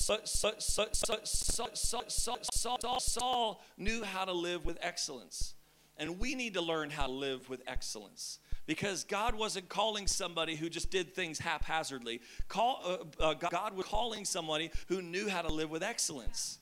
Saul 2.99 3.63
knew 3.77 4.03
how 4.03 4.25
to 4.25 4.33
live 4.33 4.65
with 4.65 4.77
excellence. 4.81 5.53
And 5.97 6.19
we 6.19 6.35
need 6.35 6.55
to 6.55 6.61
learn 6.61 6.89
how 6.89 7.07
to 7.07 7.11
live 7.11 7.49
with 7.49 7.61
excellence 7.67 8.39
because 8.65 9.03
God 9.03 9.35
wasn't 9.35 9.69
calling 9.69 10.07
somebody 10.07 10.56
who 10.56 10.69
just 10.69 10.89
did 10.89 11.13
things 11.13 11.39
haphazardly. 11.39 12.21
Call, 12.47 12.81
uh, 13.19 13.23
uh, 13.23 13.33
God 13.33 13.75
was 13.75 13.85
calling 13.85 14.25
somebody 14.25 14.71
who 14.88 15.01
knew 15.01 15.29
how 15.29 15.41
to 15.41 15.51
live 15.51 15.69
with 15.69 15.83
excellence. 15.83 16.59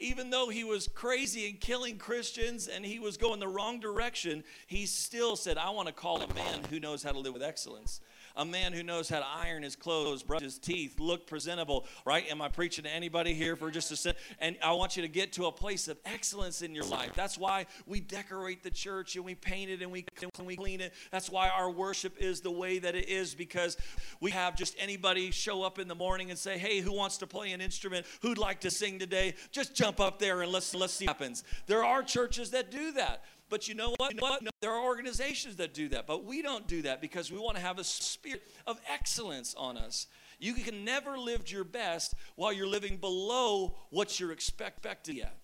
Even 0.00 0.30
though 0.30 0.48
he 0.48 0.62
was 0.62 0.86
crazy 0.86 1.48
and 1.48 1.60
killing 1.60 1.98
Christians 1.98 2.68
and 2.68 2.84
he 2.84 3.00
was 3.00 3.16
going 3.16 3.40
the 3.40 3.48
wrong 3.48 3.80
direction, 3.80 4.44
he 4.68 4.86
still 4.86 5.34
said, 5.34 5.58
I 5.58 5.70
want 5.70 5.88
to 5.88 5.94
call 5.94 6.22
a 6.22 6.34
man 6.34 6.60
who 6.70 6.78
knows 6.78 7.02
how 7.02 7.10
to 7.12 7.18
live 7.18 7.32
with 7.32 7.42
excellence 7.42 8.00
a 8.38 8.44
man 8.44 8.72
who 8.72 8.82
knows 8.82 9.08
how 9.08 9.18
to 9.18 9.26
iron 9.26 9.64
his 9.64 9.76
clothes, 9.76 10.22
brush 10.22 10.40
his 10.40 10.58
teeth, 10.58 10.98
look 11.00 11.26
presentable, 11.26 11.84
right? 12.06 12.24
Am 12.30 12.40
I 12.40 12.48
preaching 12.48 12.84
to 12.84 12.90
anybody 12.90 13.34
here 13.34 13.56
for 13.56 13.70
just 13.70 13.90
a 13.90 13.96
second? 13.96 14.20
And 14.38 14.56
I 14.62 14.72
want 14.72 14.96
you 14.96 15.02
to 15.02 15.08
get 15.08 15.32
to 15.34 15.46
a 15.46 15.52
place 15.52 15.88
of 15.88 15.98
excellence 16.06 16.62
in 16.62 16.74
your 16.74 16.84
life. 16.84 17.10
That's 17.14 17.36
why 17.36 17.66
we 17.86 18.00
decorate 18.00 18.62
the 18.62 18.70
church 18.70 19.16
and 19.16 19.24
we 19.24 19.34
paint 19.34 19.70
it 19.70 19.82
and 19.82 19.90
we, 19.90 20.06
and 20.38 20.46
we 20.46 20.56
clean 20.56 20.80
it. 20.80 20.94
That's 21.10 21.28
why 21.28 21.48
our 21.48 21.70
worship 21.70 22.16
is 22.18 22.40
the 22.40 22.50
way 22.50 22.78
that 22.78 22.94
it 22.94 23.08
is 23.08 23.34
because 23.34 23.76
we 24.20 24.30
have 24.30 24.56
just 24.56 24.76
anybody 24.78 25.32
show 25.32 25.64
up 25.64 25.80
in 25.80 25.88
the 25.88 25.96
morning 25.96 26.30
and 26.30 26.38
say, 26.38 26.58
hey, 26.58 26.80
who 26.80 26.92
wants 26.92 27.18
to 27.18 27.26
play 27.26 27.50
an 27.50 27.60
instrument? 27.60 28.06
Who'd 28.22 28.38
like 28.38 28.60
to 28.60 28.70
sing 28.70 29.00
today? 29.00 29.34
Just 29.50 29.74
jump 29.74 29.98
up 29.98 30.20
there 30.20 30.42
and 30.42 30.52
let's, 30.52 30.72
let's 30.74 30.92
see 30.92 31.06
what 31.06 31.16
happens. 31.16 31.42
There 31.66 31.84
are 31.84 32.04
churches 32.04 32.52
that 32.52 32.70
do 32.70 32.92
that. 32.92 33.24
But 33.48 33.68
you 33.68 33.74
know 33.74 33.94
what? 33.96 34.14
You 34.14 34.20
know 34.20 34.28
what? 34.28 34.42
No, 34.42 34.50
there 34.60 34.72
are 34.72 34.84
organizations 34.84 35.56
that 35.56 35.74
do 35.74 35.88
that, 35.88 36.06
but 36.06 36.24
we 36.24 36.42
don't 36.42 36.66
do 36.66 36.82
that 36.82 37.00
because 37.00 37.32
we 37.32 37.38
want 37.38 37.56
to 37.56 37.62
have 37.62 37.78
a 37.78 37.84
spirit 37.84 38.42
of 38.66 38.80
excellence 38.92 39.54
on 39.56 39.76
us. 39.76 40.06
You 40.38 40.54
can 40.54 40.84
never 40.84 41.18
live 41.18 41.50
your 41.50 41.64
best 41.64 42.14
while 42.36 42.52
you're 42.52 42.66
living 42.66 42.96
below 42.96 43.74
what 43.90 44.20
you're 44.20 44.32
expected 44.32 45.16
yet. 45.16 45.36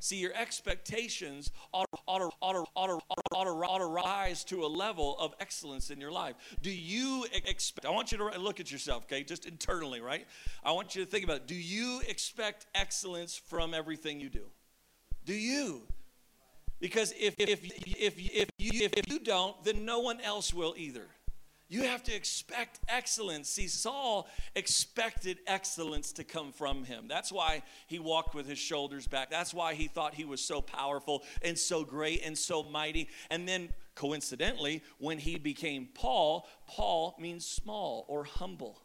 See, 0.00 0.16
your 0.16 0.32
expectations 0.34 1.50
ought, 1.72 1.88
ought, 2.06 2.32
ought, 2.40 2.68
ought, 2.76 3.02
ought, 3.32 3.78
to 3.78 3.84
rise 3.84 4.44
to 4.44 4.64
a 4.64 4.68
level 4.68 5.18
of 5.18 5.34
excellence 5.40 5.90
in 5.90 6.00
your 6.00 6.12
life. 6.12 6.36
Do 6.62 6.70
you 6.70 7.26
expect, 7.44 7.84
I 7.84 7.90
want 7.90 8.12
you 8.12 8.18
to 8.18 8.38
look 8.38 8.60
at 8.60 8.70
yourself, 8.70 9.04
okay, 9.04 9.24
just 9.24 9.44
internally, 9.44 10.00
right? 10.00 10.26
I 10.62 10.70
want 10.70 10.94
you 10.94 11.04
to 11.04 11.10
think 11.10 11.24
about 11.24 11.38
it. 11.38 11.46
Do 11.48 11.56
you 11.56 12.00
expect 12.06 12.66
excellence 12.76 13.36
from 13.36 13.74
everything 13.74 14.20
you 14.20 14.28
do? 14.28 14.44
Do 15.24 15.34
you? 15.34 15.82
Because 16.80 17.12
if, 17.18 17.34
if, 17.38 17.64
if, 17.64 18.14
if, 18.16 18.50
you, 18.58 18.88
if 18.96 19.10
you 19.10 19.18
don't, 19.18 19.62
then 19.64 19.84
no 19.84 19.98
one 20.00 20.20
else 20.20 20.54
will 20.54 20.74
either. 20.76 21.06
You 21.70 21.82
have 21.82 22.02
to 22.04 22.14
expect 22.14 22.80
excellence. 22.88 23.50
See, 23.50 23.68
Saul 23.68 24.26
expected 24.54 25.38
excellence 25.46 26.12
to 26.12 26.24
come 26.24 26.50
from 26.50 26.84
him. 26.84 27.08
That's 27.08 27.30
why 27.30 27.62
he 27.88 27.98
walked 27.98 28.34
with 28.34 28.48
his 28.48 28.58
shoulders 28.58 29.06
back. 29.06 29.30
That's 29.30 29.52
why 29.52 29.74
he 29.74 29.86
thought 29.86 30.14
he 30.14 30.24
was 30.24 30.40
so 30.40 30.62
powerful 30.62 31.24
and 31.42 31.58
so 31.58 31.84
great 31.84 32.24
and 32.24 32.38
so 32.38 32.62
mighty. 32.62 33.10
And 33.28 33.46
then, 33.46 33.68
coincidentally, 33.94 34.82
when 34.96 35.18
he 35.18 35.36
became 35.36 35.88
Paul, 35.92 36.48
Paul 36.66 37.14
means 37.18 37.44
small 37.44 38.06
or 38.08 38.24
humble. 38.24 38.80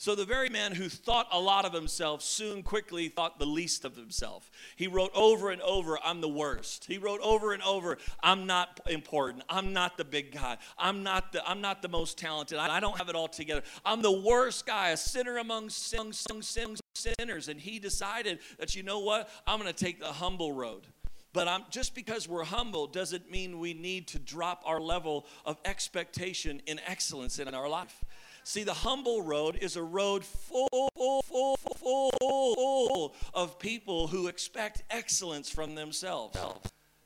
So 0.00 0.14
the 0.14 0.24
very 0.24 0.48
man 0.48 0.72
who 0.72 0.88
thought 0.88 1.28
a 1.30 1.38
lot 1.38 1.66
of 1.66 1.74
himself 1.74 2.22
soon 2.22 2.62
quickly 2.62 3.10
thought 3.10 3.38
the 3.38 3.44
least 3.44 3.84
of 3.84 3.96
himself. 3.96 4.50
He 4.76 4.86
wrote 4.86 5.10
over 5.14 5.50
and 5.50 5.60
over, 5.60 5.98
I'm 6.02 6.22
the 6.22 6.28
worst. 6.28 6.86
He 6.86 6.96
wrote 6.96 7.20
over 7.20 7.52
and 7.52 7.62
over, 7.62 7.98
I'm 8.22 8.46
not 8.46 8.80
important. 8.88 9.44
I'm 9.50 9.74
not 9.74 9.98
the 9.98 10.06
big 10.06 10.32
guy. 10.32 10.56
I'm 10.78 11.02
not 11.02 11.32
the 11.32 11.46
I'm 11.46 11.60
not 11.60 11.82
the 11.82 11.90
most 11.90 12.16
talented. 12.16 12.56
I, 12.56 12.80
don't 12.80 12.96
have 12.96 13.10
it 13.10 13.14
all 13.14 13.28
together. 13.28 13.62
I'm 13.84 14.00
the 14.00 14.22
worst 14.22 14.64
guy, 14.64 14.88
a 14.88 14.96
sinner 14.96 15.36
among 15.36 15.68
sinners. 15.68 17.48
And 17.48 17.60
he 17.60 17.78
decided 17.78 18.38
that 18.58 18.74
you 18.74 18.82
know 18.82 19.00
what? 19.00 19.28
I'm 19.46 19.60
going 19.60 19.70
to 19.70 19.84
take 19.84 20.00
the 20.00 20.06
humble 20.06 20.54
road. 20.54 20.86
But 21.32 21.46
I'm, 21.46 21.64
just 21.70 21.94
because 21.94 22.28
we're 22.28 22.44
humble 22.44 22.86
doesn't 22.86 23.30
mean 23.30 23.60
we 23.60 23.72
need 23.72 24.08
to 24.08 24.18
drop 24.18 24.62
our 24.66 24.80
level 24.80 25.26
of 25.44 25.58
expectation 25.64 26.60
in 26.66 26.80
excellence 26.86 27.38
in 27.38 27.54
our 27.54 27.68
life. 27.68 28.02
See, 28.44 28.64
the 28.64 28.74
humble 28.74 29.22
road 29.22 29.56
is 29.60 29.76
a 29.76 29.82
road 29.82 30.24
full, 30.24 30.90
full, 30.96 31.22
full, 31.22 31.56
full 31.76 33.14
of 33.34 33.58
people 33.58 34.06
who 34.06 34.28
expect 34.28 34.82
excellence 34.90 35.50
from 35.50 35.74
themselves. 35.74 36.38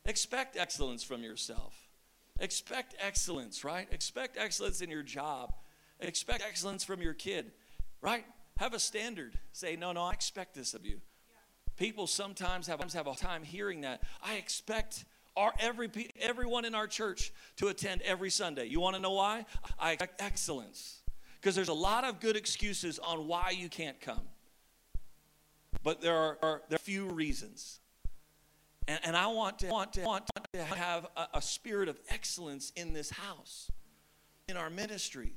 Expect 0.06 0.56
excellence 0.56 1.02
from 1.02 1.22
yourself. 1.22 1.74
Expect 2.40 2.94
excellence, 3.00 3.64
right? 3.64 3.88
Expect 3.90 4.36
excellence 4.36 4.80
in 4.80 4.90
your 4.90 5.02
job. 5.02 5.54
Expect 6.00 6.42
excellence 6.46 6.84
from 6.84 7.00
your 7.00 7.14
kid, 7.14 7.52
right? 8.00 8.24
Have 8.58 8.74
a 8.74 8.78
standard. 8.78 9.38
Say, 9.52 9.76
no, 9.76 9.92
no, 9.92 10.02
I 10.02 10.12
expect 10.12 10.54
this 10.54 10.74
of 10.74 10.84
you. 10.84 11.00
People 11.76 12.06
sometimes 12.06 12.66
have, 12.66 12.80
have 12.92 13.06
a 13.06 13.14
time 13.14 13.42
hearing 13.42 13.80
that. 13.82 14.02
I 14.22 14.34
expect 14.34 15.04
our 15.36 15.52
every 15.58 15.90
everyone 16.20 16.64
in 16.64 16.74
our 16.76 16.86
church 16.86 17.32
to 17.56 17.68
attend 17.68 18.02
every 18.02 18.30
Sunday. 18.30 18.66
You 18.66 18.78
want 18.78 18.94
to 18.94 19.02
know 19.02 19.12
why? 19.12 19.46
I 19.78 19.92
expect 19.92 20.22
excellence 20.22 21.00
because 21.44 21.54
there's 21.54 21.68
a 21.68 21.74
lot 21.74 22.04
of 22.04 22.20
good 22.20 22.36
excuses 22.36 22.98
on 22.98 23.28
why 23.28 23.50
you 23.50 23.68
can't 23.68 24.00
come. 24.00 24.22
But 25.82 26.00
there 26.00 26.16
are, 26.16 26.62
there 26.70 26.76
are 26.76 26.78
few 26.78 27.04
reasons. 27.04 27.80
And, 28.88 28.98
and 29.04 29.14
I 29.14 29.26
want 29.26 29.58
to, 29.58 29.66
want 29.66 29.92
to, 29.92 30.00
want 30.00 30.26
to 30.54 30.64
have 30.64 31.06
a, 31.14 31.26
a 31.34 31.42
spirit 31.42 31.90
of 31.90 32.00
excellence 32.08 32.72
in 32.76 32.94
this 32.94 33.10
house, 33.10 33.70
in 34.48 34.56
our 34.56 34.70
ministry. 34.70 35.34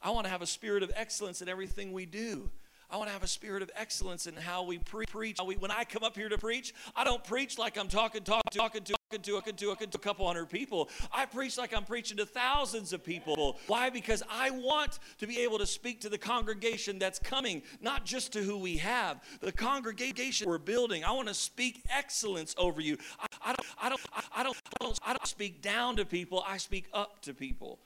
I 0.00 0.10
want 0.10 0.26
to 0.26 0.30
have 0.30 0.42
a 0.42 0.46
spirit 0.46 0.84
of 0.84 0.92
excellence 0.94 1.42
in 1.42 1.48
everything 1.48 1.92
we 1.92 2.06
do. 2.06 2.50
I 2.90 2.96
want 2.96 3.08
to 3.08 3.12
have 3.12 3.22
a 3.22 3.28
spirit 3.28 3.62
of 3.62 3.70
excellence 3.76 4.26
in 4.26 4.34
how 4.34 4.62
we 4.62 4.78
pre- 4.78 5.04
preach. 5.04 5.36
We, 5.44 5.56
when 5.56 5.70
I 5.70 5.84
come 5.84 6.02
up 6.02 6.16
here 6.16 6.30
to 6.30 6.38
preach, 6.38 6.72
I 6.96 7.04
don't 7.04 7.22
preach 7.22 7.58
like 7.58 7.76
I'm 7.76 7.88
talking, 7.88 8.22
talking, 8.22 8.50
talking 8.50 8.82
to, 8.84 8.92
talking 9.10 9.20
to, 9.22 9.32
talking 9.32 9.54
to, 9.56 9.66
talking 9.66 9.90
to 9.90 9.98
a 9.98 10.00
couple 10.00 10.26
hundred 10.26 10.48
people. 10.48 10.88
I 11.12 11.26
preach 11.26 11.58
like 11.58 11.76
I'm 11.76 11.84
preaching 11.84 12.16
to 12.16 12.24
thousands 12.24 12.94
of 12.94 13.04
people. 13.04 13.58
Why? 13.66 13.90
Because 13.90 14.22
I 14.30 14.50
want 14.50 15.00
to 15.18 15.26
be 15.26 15.40
able 15.40 15.58
to 15.58 15.66
speak 15.66 16.00
to 16.00 16.08
the 16.08 16.16
congregation 16.16 16.98
that's 16.98 17.18
coming, 17.18 17.62
not 17.82 18.06
just 18.06 18.32
to 18.32 18.42
who 18.42 18.56
we 18.56 18.78
have, 18.78 19.22
the 19.40 19.52
congregation 19.52 20.48
we're 20.48 20.56
building. 20.56 21.04
I 21.04 21.12
want 21.12 21.28
to 21.28 21.34
speak 21.34 21.82
excellence 21.90 22.54
over 22.56 22.80
you. 22.80 22.96
I, 23.20 23.26
I 23.42 23.52
don't, 23.52 23.68
I 23.82 23.88
don't, 23.90 24.00
I 24.34 24.42
don't, 24.42 24.56
I 24.80 24.84
don't, 24.84 24.98
I 25.08 25.12
don't 25.12 25.26
speak 25.26 25.60
down 25.60 25.96
to 25.96 26.06
people. 26.06 26.42
I 26.48 26.56
speak 26.56 26.86
up 26.94 27.20
to 27.22 27.34
people. 27.34 27.80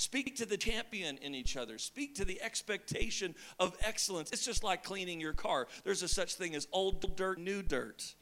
Speak 0.00 0.36
to 0.36 0.46
the 0.46 0.56
champion 0.56 1.18
in 1.18 1.34
each 1.34 1.58
other. 1.58 1.76
Speak 1.76 2.14
to 2.14 2.24
the 2.24 2.40
expectation 2.40 3.34
of 3.58 3.76
excellence. 3.82 4.32
It's 4.32 4.46
just 4.46 4.64
like 4.64 4.82
cleaning 4.82 5.20
your 5.20 5.34
car. 5.34 5.66
There's 5.84 6.02
a 6.02 6.08
such 6.08 6.36
thing 6.36 6.54
as 6.54 6.66
old 6.72 7.16
dirt, 7.16 7.38
new 7.38 7.60
dirt, 7.60 8.14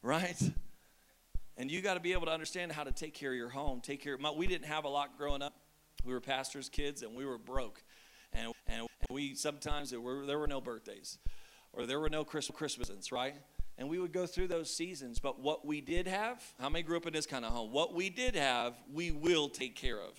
right? 0.00 0.40
And 1.56 1.72
you 1.72 1.82
got 1.82 1.94
to 1.94 2.00
be 2.00 2.12
able 2.12 2.26
to 2.26 2.32
understand 2.32 2.70
how 2.70 2.84
to 2.84 2.92
take 2.92 3.14
care 3.14 3.32
of 3.32 3.36
your 3.36 3.48
home. 3.48 3.80
Take 3.80 4.00
care. 4.00 4.14
Of, 4.14 4.20
my, 4.20 4.30
we 4.30 4.46
didn't 4.46 4.66
have 4.66 4.84
a 4.84 4.88
lot 4.88 5.18
growing 5.18 5.42
up. 5.42 5.54
We 6.04 6.12
were 6.12 6.20
pastors' 6.20 6.68
kids, 6.68 7.02
and 7.02 7.16
we 7.16 7.26
were 7.26 7.38
broke, 7.38 7.82
and 8.32 8.52
and 8.68 8.86
we 9.10 9.34
sometimes 9.34 9.90
there 9.90 10.00
were 10.00 10.26
there 10.26 10.38
were 10.38 10.46
no 10.46 10.60
birthdays, 10.60 11.18
or 11.72 11.84
there 11.84 11.98
were 11.98 12.10
no 12.10 12.22
Christmas 12.22 12.56
Christmases, 12.56 13.10
right? 13.10 13.34
And 13.76 13.88
we 13.88 13.98
would 13.98 14.12
go 14.12 14.24
through 14.26 14.46
those 14.46 14.72
seasons. 14.72 15.18
But 15.18 15.40
what 15.40 15.66
we 15.66 15.80
did 15.80 16.06
have, 16.06 16.44
how 16.60 16.68
many 16.68 16.84
grew 16.84 16.96
up 16.96 17.08
in 17.08 17.12
this 17.12 17.26
kind 17.26 17.44
of 17.44 17.50
home? 17.50 17.72
What 17.72 17.92
we 17.92 18.08
did 18.08 18.36
have, 18.36 18.74
we 18.92 19.10
will 19.10 19.48
take 19.48 19.74
care 19.74 20.00
of. 20.00 20.16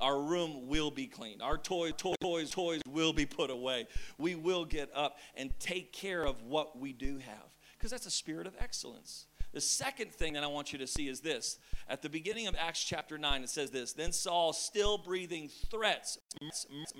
Our 0.00 0.20
room 0.20 0.68
will 0.68 0.90
be 0.90 1.06
clean. 1.06 1.40
Our 1.40 1.58
toy, 1.58 1.92
toys, 1.92 2.50
toys 2.50 2.80
will 2.88 3.12
be 3.12 3.26
put 3.26 3.50
away. 3.50 3.88
We 4.18 4.34
will 4.34 4.64
get 4.64 4.90
up 4.94 5.18
and 5.36 5.52
take 5.58 5.92
care 5.92 6.24
of 6.24 6.42
what 6.42 6.78
we 6.78 6.92
do 6.92 7.18
have 7.18 7.54
because 7.76 7.90
that's 7.90 8.06
a 8.06 8.10
spirit 8.10 8.46
of 8.46 8.54
excellence. 8.58 9.26
The 9.52 9.60
second 9.62 10.12
thing 10.12 10.34
that 10.34 10.44
I 10.44 10.46
want 10.46 10.72
you 10.72 10.78
to 10.80 10.86
see 10.86 11.08
is 11.08 11.20
this. 11.20 11.58
At 11.88 12.02
the 12.02 12.10
beginning 12.10 12.48
of 12.48 12.56
Acts 12.58 12.84
chapter 12.84 13.16
9, 13.16 13.42
it 13.42 13.48
says 13.48 13.70
this 13.70 13.94
Then 13.94 14.12
Saul, 14.12 14.52
still 14.52 14.98
breathing 14.98 15.48
threats, 15.70 16.18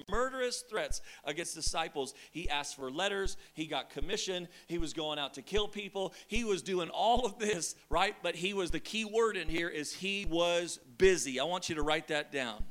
murderous 0.09 0.63
threats 0.63 1.03
against 1.25 1.55
disciples, 1.55 2.15
he 2.31 2.49
asked 2.49 2.77
for 2.77 2.91
letters. 2.91 3.37
He 3.53 3.67
got 3.67 3.91
commission. 3.91 4.49
He 4.67 4.79
was 4.79 4.95
going 4.95 5.19
out 5.19 5.35
to 5.35 5.43
kill 5.43 5.69
people. 5.69 6.15
He 6.27 6.45
was 6.45 6.63
doing 6.63 6.89
all 6.89 7.27
of 7.27 7.39
this, 7.39 7.75
right? 7.91 8.17
But 8.23 8.35
he 8.35 8.55
was 8.55 8.71
the 8.71 8.81
key 8.81 9.05
word 9.05 9.37
in 9.37 9.49
here 9.49 9.69
is 9.69 9.93
he 9.93 10.25
was 10.25 10.81
busy. 10.97 11.39
I 11.39 11.45
want 11.45 11.69
you 11.69 11.75
to 11.75 11.83
write 11.83 12.09
that 12.09 12.33
down. 12.33 12.65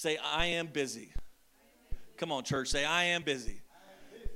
Say, 0.00 0.16
I 0.16 0.46
am 0.46 0.68
busy. 0.68 1.12
Come 2.16 2.32
on, 2.32 2.42
church. 2.42 2.68
Say, 2.68 2.86
I 2.86 3.04
am 3.04 3.22
busy. 3.22 3.60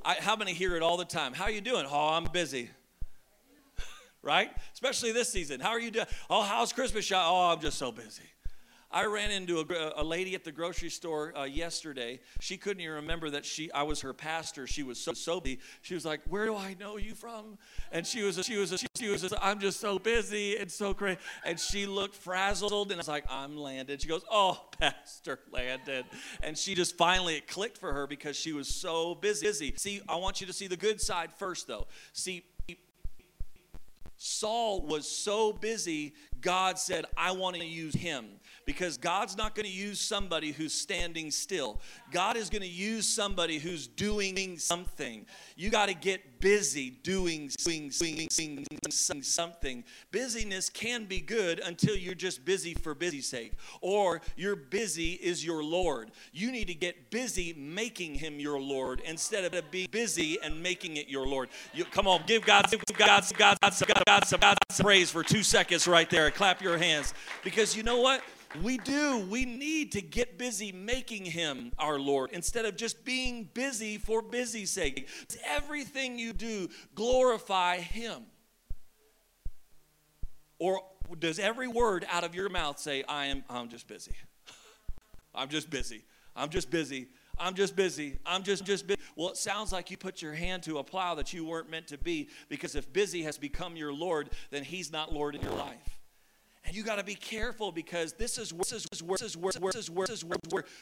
I, 0.04 0.16
how 0.20 0.36
many 0.36 0.52
hear 0.52 0.76
it 0.76 0.82
all 0.82 0.98
the 0.98 1.06
time? 1.06 1.32
How 1.32 1.44
are 1.44 1.50
you 1.50 1.62
doing? 1.62 1.86
Oh, 1.90 2.08
I'm 2.10 2.24
busy. 2.24 2.68
right? 4.22 4.50
Especially 4.74 5.12
this 5.12 5.30
season. 5.30 5.60
How 5.60 5.70
are 5.70 5.80
you 5.80 5.90
doing? 5.90 6.04
Oh, 6.28 6.42
how's 6.42 6.74
Christmas? 6.74 7.10
Oh, 7.10 7.50
I'm 7.50 7.62
just 7.62 7.78
so 7.78 7.90
busy. 7.90 8.24
I 8.94 9.06
ran 9.06 9.32
into 9.32 9.58
a, 9.58 9.92
a 9.96 10.04
lady 10.04 10.36
at 10.36 10.44
the 10.44 10.52
grocery 10.52 10.88
store 10.88 11.36
uh, 11.36 11.42
yesterday. 11.42 12.20
She 12.38 12.56
couldn't 12.56 12.80
even 12.80 12.94
remember 12.94 13.28
that 13.30 13.44
she 13.44 13.70
I 13.72 13.82
was 13.82 14.00
her 14.02 14.12
pastor. 14.12 14.68
She 14.68 14.84
was 14.84 15.00
so 15.00 15.12
so 15.14 15.40
busy. 15.40 15.58
She 15.82 15.94
was 15.94 16.04
like, 16.04 16.20
"Where 16.28 16.46
do 16.46 16.54
I 16.54 16.76
know 16.78 16.96
you 16.96 17.16
from?" 17.16 17.58
And 17.90 18.06
she 18.06 18.22
was 18.22 18.38
a, 18.38 18.44
she 18.44 18.56
was 18.56 18.72
a, 18.72 18.78
she 18.94 19.08
was 19.08 19.24
a, 19.24 19.44
I'm 19.44 19.58
just 19.58 19.80
so 19.80 19.98
busy 19.98 20.56
and 20.58 20.70
so 20.70 20.94
crazy. 20.94 21.18
And 21.44 21.58
she 21.58 21.86
looked 21.86 22.14
frazzled, 22.14 22.92
and 22.92 22.94
I 22.94 22.98
was 22.98 23.08
like, 23.08 23.24
"I'm 23.28 23.56
Landon." 23.56 23.98
She 23.98 24.06
goes, 24.06 24.24
"Oh, 24.30 24.64
Pastor 24.78 25.40
Landon," 25.50 26.04
and 26.44 26.56
she 26.56 26.76
just 26.76 26.96
finally 26.96 27.34
it 27.34 27.48
clicked 27.48 27.78
for 27.78 27.92
her 27.92 28.06
because 28.06 28.36
she 28.36 28.52
was 28.52 28.68
so 28.68 29.16
busy. 29.16 29.74
See, 29.76 30.02
I 30.08 30.14
want 30.16 30.40
you 30.40 30.46
to 30.46 30.52
see 30.52 30.68
the 30.68 30.76
good 30.76 31.00
side 31.00 31.32
first, 31.32 31.66
though. 31.66 31.88
See. 32.12 32.44
Saul 34.16 34.86
was 34.86 35.10
so 35.10 35.52
busy, 35.52 36.14
God 36.40 36.78
said, 36.78 37.04
I 37.14 37.32
want 37.32 37.56
to 37.56 37.64
use 37.64 37.94
him 37.94 38.26
because 38.66 38.96
God's 38.96 39.36
not 39.36 39.54
going 39.54 39.66
to 39.66 39.72
use 39.72 40.00
somebody 40.00 40.52
who's 40.52 40.72
standing 40.72 41.30
still. 41.30 41.80
God 42.10 42.36
is 42.36 42.50
going 42.50 42.62
to 42.62 42.68
use 42.68 43.06
somebody 43.06 43.58
who's 43.58 43.86
doing 43.86 44.58
something. 44.58 45.26
You 45.56 45.70
got 45.70 45.86
to 45.86 45.94
get 45.94 46.40
busy 46.40 46.90
doing, 46.90 47.50
doing, 47.64 47.90
doing, 47.90 48.28
doing 48.38 49.22
something. 49.22 49.84
Busyness 50.12 50.68
can 50.70 51.04
be 51.04 51.20
good 51.20 51.60
until 51.60 51.96
you're 51.96 52.14
just 52.14 52.44
busy 52.44 52.74
for 52.74 52.94
busy's 52.94 53.26
sake, 53.26 53.52
or 53.80 54.20
you're 54.36 54.56
busy 54.56 55.12
is 55.12 55.44
your 55.44 55.62
Lord. 55.62 56.10
You 56.32 56.50
need 56.50 56.66
to 56.66 56.74
get 56.74 57.10
busy 57.10 57.54
making 57.56 58.16
Him 58.16 58.38
your 58.38 58.60
Lord 58.60 59.00
instead 59.04 59.44
of 59.44 59.70
being 59.70 59.88
busy 59.90 60.38
and 60.42 60.62
making 60.62 60.96
it 60.96 61.08
your 61.08 61.26
Lord. 61.26 61.48
You, 61.72 61.84
come 61.84 62.06
on, 62.06 62.22
give 62.26 62.44
God, 62.44 62.70
give 62.70 62.80
God, 62.96 63.24
God, 63.36 63.36
God, 63.36 63.58
God, 63.60 64.04
God, 64.06 64.24
God, 64.30 64.40
God 64.40 64.56
praise 64.80 65.10
for 65.10 65.22
two 65.22 65.42
seconds 65.42 65.86
right 65.86 66.08
there. 66.10 66.30
Clap 66.30 66.60
your 66.60 66.78
hands 66.78 67.14
because 67.42 67.76
you 67.76 67.82
know 67.82 68.00
what? 68.00 68.22
We 68.62 68.78
do. 68.78 69.26
We 69.28 69.44
need 69.44 69.92
to 69.92 70.02
get 70.02 70.38
busy 70.38 70.70
making 70.70 71.24
him 71.24 71.72
our 71.78 71.98
Lord 71.98 72.30
instead 72.32 72.64
of 72.64 72.76
just 72.76 73.04
being 73.04 73.48
busy 73.52 73.98
for 73.98 74.22
busy's 74.22 74.70
sake. 74.70 75.08
Everything 75.44 76.18
you 76.18 76.32
do 76.32 76.68
glorify 76.94 77.78
him. 77.78 78.22
Or 80.58 80.82
does 81.18 81.38
every 81.38 81.68
word 81.68 82.06
out 82.10 82.24
of 82.24 82.34
your 82.34 82.48
mouth 82.48 82.78
say, 82.78 83.02
I 83.08 83.26
am 83.26 83.44
I'm 83.50 83.68
just 83.68 83.88
busy. 83.88 84.12
I'm 85.34 85.48
just 85.48 85.68
busy. 85.68 86.02
I'm 86.36 86.48
just 86.48 86.70
busy. 86.70 87.08
I'm 87.38 87.54
just 87.54 87.74
busy. 87.74 88.18
I'm 88.24 88.44
just 88.44 88.64
just 88.64 88.86
busy. 88.86 89.00
Well, 89.16 89.30
it 89.30 89.36
sounds 89.36 89.72
like 89.72 89.90
you 89.90 89.96
put 89.96 90.22
your 90.22 90.34
hand 90.34 90.62
to 90.64 90.78
a 90.78 90.84
plow 90.84 91.16
that 91.16 91.32
you 91.32 91.44
weren't 91.44 91.70
meant 91.70 91.88
to 91.88 91.98
be 91.98 92.28
because 92.48 92.76
if 92.76 92.92
busy 92.92 93.22
has 93.22 93.36
become 93.36 93.76
your 93.76 93.92
Lord, 93.92 94.30
then 94.50 94.62
he's 94.62 94.92
not 94.92 95.12
Lord 95.12 95.34
in 95.34 95.42
your 95.42 95.52
life. 95.52 95.93
And 96.66 96.74
you 96.74 96.82
got 96.82 96.96
to 96.96 97.04
be 97.04 97.14
careful 97.14 97.72
because 97.72 98.14
this 98.14 98.38
is 98.38 98.52
where, 98.52 98.64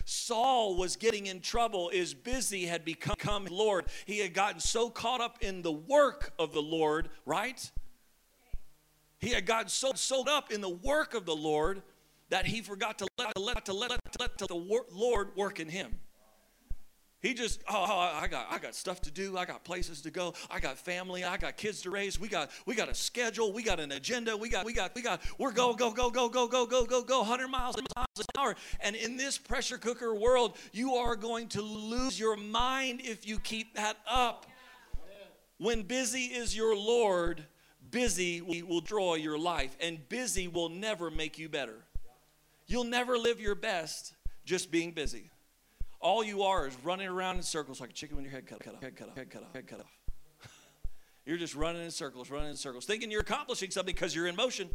Saul 0.05 0.77
was 0.77 0.97
getting 0.97 1.27
in 1.27 1.41
trouble, 1.41 1.91
is 1.91 2.15
busy, 2.15 2.67
had 2.67 2.85
become 2.85 3.47
Lord. 3.51 3.87
He 4.05 4.19
had 4.19 4.33
gotten 4.33 4.61
so 4.61 4.91
caught 4.91 5.21
up 5.21 5.39
in 5.41 5.63
the 5.63 5.73
work 5.73 6.33
of 6.39 6.53
the 6.53 6.63
Lord, 6.63 7.09
right? 7.27 7.69
He 9.19 9.31
had 9.31 9.45
gotten 9.45 9.69
so 9.69 9.93
soaked 9.95 10.29
up 10.29 10.53
in 10.53 10.61
the 10.61 10.69
work 10.69 11.15
of 11.15 11.27
the 11.27 11.35
Lord 11.35 11.83
that 12.29 12.47
he 12.47 12.63
forgot 12.63 12.99
to 12.99 13.09
let, 13.19 13.35
to 13.35 13.41
let, 13.41 13.65
to 13.65 13.73
let, 13.73 13.91
to 13.91 14.19
let 14.21 14.39
the 14.39 14.85
Lord 14.93 15.37
work 15.37 15.59
in 15.59 15.69
him. 15.69 15.99
He 17.23 17.35
just, 17.35 17.63
oh, 17.69 17.87
oh, 17.89 18.19
I 18.21 18.27
got, 18.27 18.49
I 18.51 18.59
got 18.59 18.75
stuff 18.75 19.01
to 19.03 19.11
do. 19.13 19.39
I 19.39 19.45
got 19.45 19.63
places 19.63 20.01
to 20.03 20.11
go. 20.11 20.35
I 20.51 20.59
got 20.59 20.77
family. 20.77 21.23
I 21.23 21.37
got 21.37 21.57
kids 21.57 21.81
to 21.83 21.91
raise. 21.91 22.19
We 22.19 22.27
got, 22.27 22.51
we 22.67 22.75
got 22.75 22.89
a 22.89 22.95
schedule. 22.95 23.53
We 23.53 23.63
got 23.63 23.79
an 23.79 23.93
agenda. 23.93 24.37
We 24.37 24.49
got, 24.49 24.65
we 24.65 24.73
got, 24.73 24.93
we 24.97 25.03
got. 25.03 25.23
We're 25.39 25.53
go, 25.53 25.73
go, 25.73 25.93
go, 25.93 26.11
go, 26.11 26.29
go, 26.29 26.49
go, 26.49 26.67
go, 26.67 26.85
go, 26.85 27.03
go, 27.03 27.19
100 27.21 27.47
miles 27.47 27.79
an 27.79 27.87
hour. 28.37 28.57
And 28.81 28.97
in 28.97 29.17
this 29.17 29.39
pressure 29.39 29.79
cooker 29.79 30.13
world, 30.13 30.59
you 30.73 30.95
are 30.97 31.15
going 31.15 31.47
to 31.51 31.63
lose 31.63 32.19
your 32.19 32.37
mind 32.37 33.03
if 33.05 33.25
you 33.25 33.39
keep 33.39 33.77
that 33.77 33.99
up. 34.11 34.47
When 35.59 35.83
busy 35.83 36.25
is 36.25 36.57
your 36.57 36.77
Lord, 36.77 37.45
busy 37.93 38.41
will 38.41 38.81
draw 38.81 39.15
your 39.15 39.39
life, 39.39 39.77
and 39.81 40.09
busy 40.09 40.49
will 40.49 40.71
never 40.71 41.09
make 41.09 41.39
you 41.39 41.49
better. 41.49 41.85
You'll 42.67 42.83
never 42.83 43.17
live 43.17 43.41
your 43.41 43.55
best 43.55 44.15
just 44.45 44.73
being 44.73 44.91
busy. 44.91 45.31
All 46.03 46.25
you 46.25 46.43
are 46.43 46.67
is 46.67 46.77
running 46.83 47.07
around 47.07 47.37
in 47.37 47.43
circles 47.43 47.81
like 47.81 47.91
a 47.91 47.93
chicken 47.93 48.17
with 48.17 48.25
your 48.25 48.33
head 48.33 48.47
cut, 48.47 48.59
cut 48.61 48.75
off, 48.75 48.83
head 48.83 48.97
cut 48.97 49.09
off, 49.09 49.17
head 49.17 49.31
cut 49.31 49.43
off, 49.43 49.55
head 49.55 49.69
cut 49.69 49.81
off. 49.81 49.99
you're 51.25 51.39
just 51.39 51.55
running 51.55 51.83
in 51.83 51.93
circles, 51.93 52.29
running 52.29 52.51
in 52.51 52.57
circles, 52.57 52.85
thinking 52.85 53.11
you're 53.11 53.21
accomplishing 53.21 53.71
something 53.71 53.95
because 53.95 54.15
you're 54.15 54.27
in 54.27 54.35
motion 54.35 54.69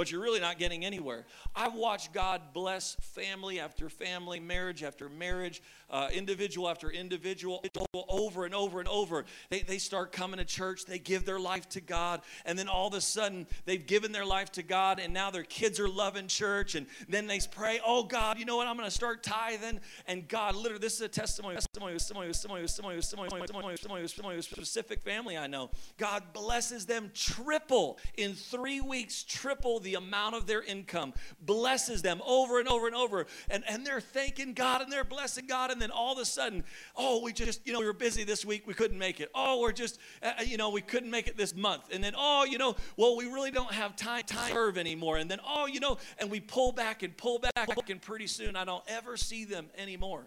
but 0.00 0.10
you're 0.10 0.22
really 0.22 0.40
not 0.40 0.58
getting 0.58 0.82
anywhere. 0.82 1.26
I've 1.54 1.74
watched 1.74 2.14
God 2.14 2.40
bless 2.54 2.94
family 3.02 3.60
after 3.60 3.90
family, 3.90 4.40
marriage 4.40 4.82
after 4.82 5.10
marriage, 5.10 5.60
uh, 5.90 6.08
individual 6.10 6.70
after 6.70 6.90
individual, 6.90 7.62
over 8.08 8.46
and 8.46 8.54
over 8.54 8.78
and 8.78 8.88
over. 8.88 9.26
They, 9.50 9.60
they 9.60 9.76
start 9.76 10.10
coming 10.10 10.38
to 10.38 10.46
church, 10.46 10.86
they 10.86 10.98
give 10.98 11.26
their 11.26 11.38
life 11.38 11.68
to 11.70 11.82
God, 11.82 12.22
and 12.46 12.58
then 12.58 12.66
all 12.66 12.88
of 12.88 12.94
a 12.94 13.00
sudden 13.02 13.46
they've 13.66 13.86
given 13.86 14.10
their 14.10 14.24
life 14.24 14.50
to 14.52 14.62
God, 14.62 15.00
and 15.00 15.12
now 15.12 15.30
their 15.30 15.42
kids 15.42 15.78
are 15.78 15.88
loving 15.88 16.28
church, 16.28 16.76
and 16.76 16.86
then 17.06 17.26
they 17.26 17.38
pray, 17.50 17.78
Oh 17.84 18.02
God, 18.02 18.38
you 18.38 18.46
know 18.46 18.56
what? 18.56 18.68
I'm 18.68 18.76
going 18.78 18.88
to 18.88 18.94
start 18.94 19.22
tithing. 19.22 19.80
And 20.06 20.26
God, 20.28 20.54
literally, 20.54 20.78
this 20.78 20.94
is 20.94 21.02
a 21.02 21.08
testimony, 21.08 21.56
testimony, 21.56 21.92
testimony, 21.92 22.28
testimony, 22.28 22.62
testimony, 22.62 22.96
testimony, 22.96 23.40
testimony, 23.40 23.72
testimony, 23.72 24.02
testimony, 24.02 24.36
a 24.38 24.42
specific 24.42 25.02
family 25.02 25.36
I 25.36 25.46
know. 25.46 25.70
God 25.98 26.22
blesses 26.32 26.86
them 26.86 27.10
triple 27.12 27.98
in 28.16 28.32
three 28.32 28.80
weeks, 28.80 29.24
triple 29.24 29.78
the 29.90 29.98
amount 29.98 30.36
of 30.36 30.46
their 30.46 30.62
income, 30.62 31.12
blesses 31.40 32.02
them 32.02 32.22
over 32.24 32.60
and 32.60 32.68
over 32.68 32.86
and 32.86 32.94
over. 32.94 33.26
And, 33.48 33.64
and 33.68 33.84
they're 33.84 34.00
thanking 34.00 34.54
God 34.54 34.82
and 34.82 34.92
they're 34.92 35.04
blessing 35.04 35.46
God. 35.46 35.70
And 35.70 35.82
then 35.82 35.90
all 35.90 36.12
of 36.12 36.18
a 36.18 36.24
sudden, 36.24 36.64
oh, 36.96 37.22
we 37.22 37.32
just, 37.32 37.66
you 37.66 37.72
know, 37.72 37.80
we 37.80 37.86
were 37.86 37.92
busy 37.92 38.24
this 38.24 38.44
week, 38.44 38.66
we 38.66 38.74
couldn't 38.74 38.98
make 38.98 39.20
it. 39.20 39.30
Oh, 39.34 39.60
we're 39.60 39.72
just, 39.72 39.98
uh, 40.22 40.32
you 40.44 40.56
know, 40.56 40.70
we 40.70 40.80
couldn't 40.80 41.10
make 41.10 41.26
it 41.26 41.36
this 41.36 41.54
month. 41.54 41.92
And 41.92 42.02
then, 42.02 42.14
oh, 42.16 42.44
you 42.44 42.58
know, 42.58 42.76
well, 42.96 43.16
we 43.16 43.24
really 43.24 43.50
don't 43.50 43.72
have 43.72 43.96
time 43.96 44.22
to 44.26 44.36
serve 44.36 44.78
anymore. 44.78 45.16
And 45.16 45.30
then, 45.30 45.40
oh, 45.46 45.66
you 45.66 45.80
know, 45.80 45.98
and 46.18 46.30
we 46.30 46.40
pull 46.40 46.72
back 46.72 47.02
and 47.02 47.16
pull 47.16 47.40
back, 47.40 47.90
and 47.90 48.00
pretty 48.00 48.26
soon 48.26 48.56
I 48.56 48.64
don't 48.64 48.84
ever 48.86 49.16
see 49.16 49.44
them 49.44 49.66
anymore. 49.76 50.26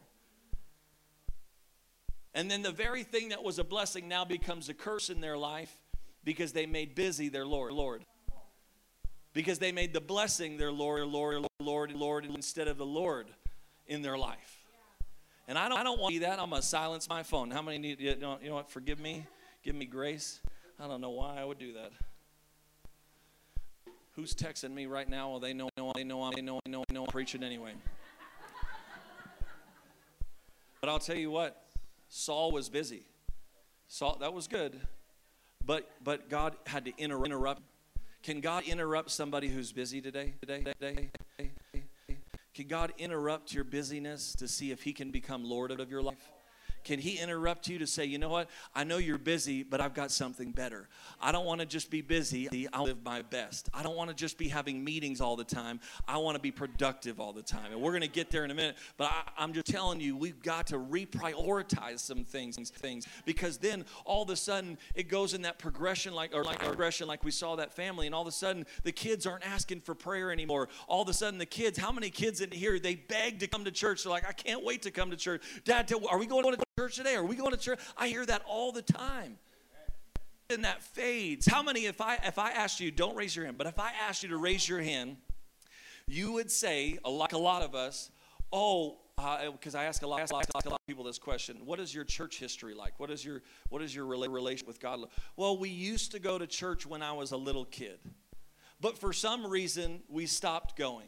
And 2.34 2.50
then 2.50 2.64
the 2.64 2.72
very 2.72 3.04
thing 3.04 3.30
that 3.30 3.44
was 3.44 3.60
a 3.60 3.64
blessing 3.64 4.08
now 4.08 4.26
becomes 4.26 4.68
a 4.68 4.74
curse 4.74 5.10
in 5.10 5.22
their 5.22 5.38
life 5.38 5.74
because 6.24 6.52
they 6.52 6.66
made 6.66 6.96
busy 6.96 7.30
their 7.30 7.46
Lord. 7.46 7.74
Lord 7.74 8.04
because 9.34 9.60
they 9.60 9.72
made 9.72 9.94
the 9.94 10.02
blessing 10.02 10.58
their 10.58 10.72
Lord, 10.72 11.06
Lord, 11.08 11.46
Lord, 11.60 11.92
Lord 11.92 12.26
instead 12.26 12.68
of 12.68 12.78
the 12.78 12.86
Lord 12.86 13.28
in 13.88 14.02
their 14.02 14.18
life. 14.18 14.60
And 15.48 15.58
I 15.58 15.68
don't, 15.68 15.78
I 15.78 15.84
don't 15.84 16.00
want 16.00 16.14
to 16.14 16.20
be 16.20 16.26
that. 16.26 16.40
I'm 16.40 16.50
going 16.50 16.62
to 16.62 16.68
silence 16.68 17.10
my 17.10 17.24
phone. 17.24 17.52
How 17.52 17.62
many 17.62 17.78
need, 17.78 18.00
you 18.00 18.16
know, 18.16 18.38
you 18.42 18.50
know 18.50 18.56
what, 18.56 18.70
forgive 18.70 19.00
me? 19.00 19.26
Give 19.64 19.76
me 19.76 19.86
grace. 19.86 20.40
I 20.80 20.88
don't 20.88 21.02
know 21.02 21.10
why 21.10 21.38
I 21.38 21.44
would 21.44 21.60
do 21.60 21.74
that. 21.74 21.92
Who's 24.16 24.34
texting 24.36 24.72
me 24.72 24.86
right 24.86 25.10
now? 25.10 25.32
Well, 25.32 25.40
they 25.40 25.54
know, 25.54 25.70
know, 25.76 25.92
they 25.96 26.04
know, 26.04 26.32
they 26.34 26.42
know, 26.42 26.60
they 26.64 26.72
know, 26.72 26.84
they 26.88 26.94
know 26.94 27.04
I'm 27.04 27.08
preaching 27.08 27.44
anyway. 27.44 27.74
But 30.80 30.90
I'll 30.90 31.00
tell 31.00 31.16
you 31.18 31.32
what, 31.32 31.66
Saul 32.10 32.52
was 32.52 32.70
busy. 32.70 33.04
Saul, 33.88 34.18
that 34.22 34.34
was 34.34 34.48
good. 34.48 34.80
But, 35.66 35.90
but 36.04 36.30
God 36.30 36.56
had 36.68 36.86
to 36.86 36.92
interrupt 36.98 37.62
can 38.24 38.40
God 38.40 38.64
interrupt 38.64 39.12
somebody 39.12 39.50
who's 39.50 39.74
busy 39.74 40.00
today? 40.00 40.34
Today, 40.40 40.64
today, 40.80 41.10
Can 42.54 42.68
God 42.68 42.94
interrupt 42.98 43.54
your 43.54 43.66
busyness 43.66 44.34
to 44.40 44.48
see 44.48 44.72
if 44.72 44.82
He 44.84 44.94
can 44.94 45.12
become 45.12 45.44
Lord 45.44 45.72
of 45.72 45.92
your 45.92 46.02
life? 46.02 46.32
Can 46.84 47.00
He 47.00 47.18
interrupt 47.18 47.68
you 47.68 47.80
to 47.80 47.88
say, 47.88 48.06
you 48.06 48.18
know 48.18 48.30
what? 48.30 48.50
I 48.76 48.84
know 48.84 48.98
you're 48.98 49.18
busy, 49.18 49.64
but 49.64 49.82
I've 49.82 49.94
got 49.94 50.12
something 50.12 50.52
better. 50.52 50.88
I 51.22 51.32
don't 51.32 51.46
want 51.46 51.62
to 51.62 51.66
just 51.66 51.90
be 51.90 52.02
busy. 52.02 52.50
I 52.74 52.82
live 52.82 53.04
my 53.04 53.22
best. 53.22 53.70
I 53.74 53.84
don't 53.84 53.96
want 53.96 54.10
to 54.10 54.16
just 54.16 54.38
be 54.38 54.48
having 54.48 54.84
meetings 54.84 55.22
all 55.22 55.36
the 55.36 55.44
time. 55.44 55.80
I 56.08 56.18
want 56.18 56.36
to 56.36 56.42
be 56.42 56.52
productive 56.52 57.20
all 57.20 57.34
the 57.34 57.42
time. 57.42 57.72
And 57.72 57.82
we're 57.82 57.92
going 57.92 58.02
to 58.02 58.08
get 58.08 58.30
there 58.30 58.44
in 58.46 58.52
a 58.52 58.56
minute. 58.56 58.78
But 58.98 59.12
I, 59.38 59.44
am 59.44 59.54
just 59.54 59.68
telling 59.68 60.00
you, 60.00 60.16
we've 60.16 60.42
got 60.42 60.68
to 60.68 60.78
reprioritize 60.78 62.00
some 62.00 62.24
things, 62.24 62.58
things 62.70 63.08
because 63.26 63.58
then 63.58 63.86
all 64.06 64.24
of 64.24 64.30
a 64.30 64.36
sudden 64.36 64.78
it 64.96 65.10
goes 65.10 65.34
in 65.34 65.44
that 65.44 65.60
progression, 65.60 66.14
like 66.14 66.34
or 66.34 66.44
like 66.44 66.60
progression, 66.60 67.08
like 67.08 67.24
we 67.24 67.32
saw 67.32 67.56
that 67.56 67.74
family, 67.74 68.06
and 68.06 68.16
all 68.16 68.22
of 68.22 68.28
a 68.28 68.32
sudden 68.32 68.66
the 68.84 68.92
kids 68.92 69.26
aren't 69.26 69.46
asking 69.46 69.82
for 69.82 69.96
prayer 69.96 70.32
anymore. 70.32 70.70
All 70.88 71.02
of 71.02 71.10
a 71.10 71.14
sudden 71.14 71.40
the 71.40 71.46
kids, 71.46 71.78
how 71.78 71.92
many 71.92 72.10
kids 72.10 72.42
in 72.42 72.52
here 72.52 72.80
they 72.80 72.96
beg 72.96 73.40
to 73.40 73.48
come 73.48 73.66
to 73.66 73.72
church? 73.72 74.04
They're 74.04 74.12
like, 74.12 74.28
I 74.28 74.34
can't 74.34 74.64
wait 74.64 74.82
to 74.84 74.92
come 74.92 75.12
to 75.12 75.18
church. 75.18 75.42
Dad, 75.64 75.92
are 76.10 76.18
we 76.18 76.26
going 76.26 76.44
to 76.44 76.64
church 76.80 76.96
today? 76.96 77.14
Are 77.16 77.24
we 77.24 77.36
going 77.36 77.52
to 77.52 77.58
church? 77.58 77.80
I 77.96 78.08
hear 78.08 78.26
that 78.26 78.42
all 78.48 78.72
the 78.72 78.82
time. 78.82 79.38
And 80.50 80.64
that 80.66 80.82
fades. 80.82 81.46
How 81.46 81.62
many, 81.62 81.86
if 81.86 82.02
I 82.02 82.16
if 82.16 82.40
I 82.40 82.50
asked 82.52 82.80
you, 82.80 82.90
don't 82.90 83.16
raise 83.16 83.36
your 83.36 83.46
hand, 83.46 83.60
but 83.60 83.68
if 83.68 83.80
I 83.80 83.92
asked 84.08 84.24
you 84.24 84.30
to 84.30 84.38
raise 84.38 84.68
your 84.68 84.82
hand, 84.82 85.18
you 86.08 86.34
would 86.34 86.52
say, 86.52 86.98
like 87.06 87.34
a 87.34 87.38
lot 87.38 87.62
of 87.62 87.76
us, 87.76 88.10
oh, 88.52 88.98
because 89.16 89.76
uh, 89.76 89.80
I 89.80 89.84
ask 89.86 90.02
a 90.02 90.08
lot, 90.08 90.20
I 90.20 90.24
ask 90.24 90.32
a 90.32 90.36
lot 90.36 90.66
of 90.66 90.78
people 90.88 91.04
this 91.04 91.20
question: 91.20 91.58
What 91.64 91.80
is 91.80 91.94
your 91.94 92.04
church 92.04 92.40
history 92.40 92.74
like? 92.74 93.00
What 93.00 93.12
is 93.12 93.24
your 93.24 93.44
what 93.70 93.82
is 93.84 93.96
your 93.96 94.06
relation 94.06 94.68
with 94.68 94.80
God? 94.80 95.00
Well, 95.38 95.58
we 95.58 95.70
used 95.70 96.12
to 96.12 96.20
go 96.20 96.40
to 96.40 96.48
church 96.48 96.86
when 96.86 97.04
I 97.04 97.14
was 97.14 97.32
a 97.32 97.38
little 97.38 97.66
kid, 97.66 98.00
but 98.82 98.98
for 98.98 99.14
some 99.14 99.46
reason 99.46 100.02
we 100.10 100.26
stopped 100.26 100.76
going. 100.76 101.08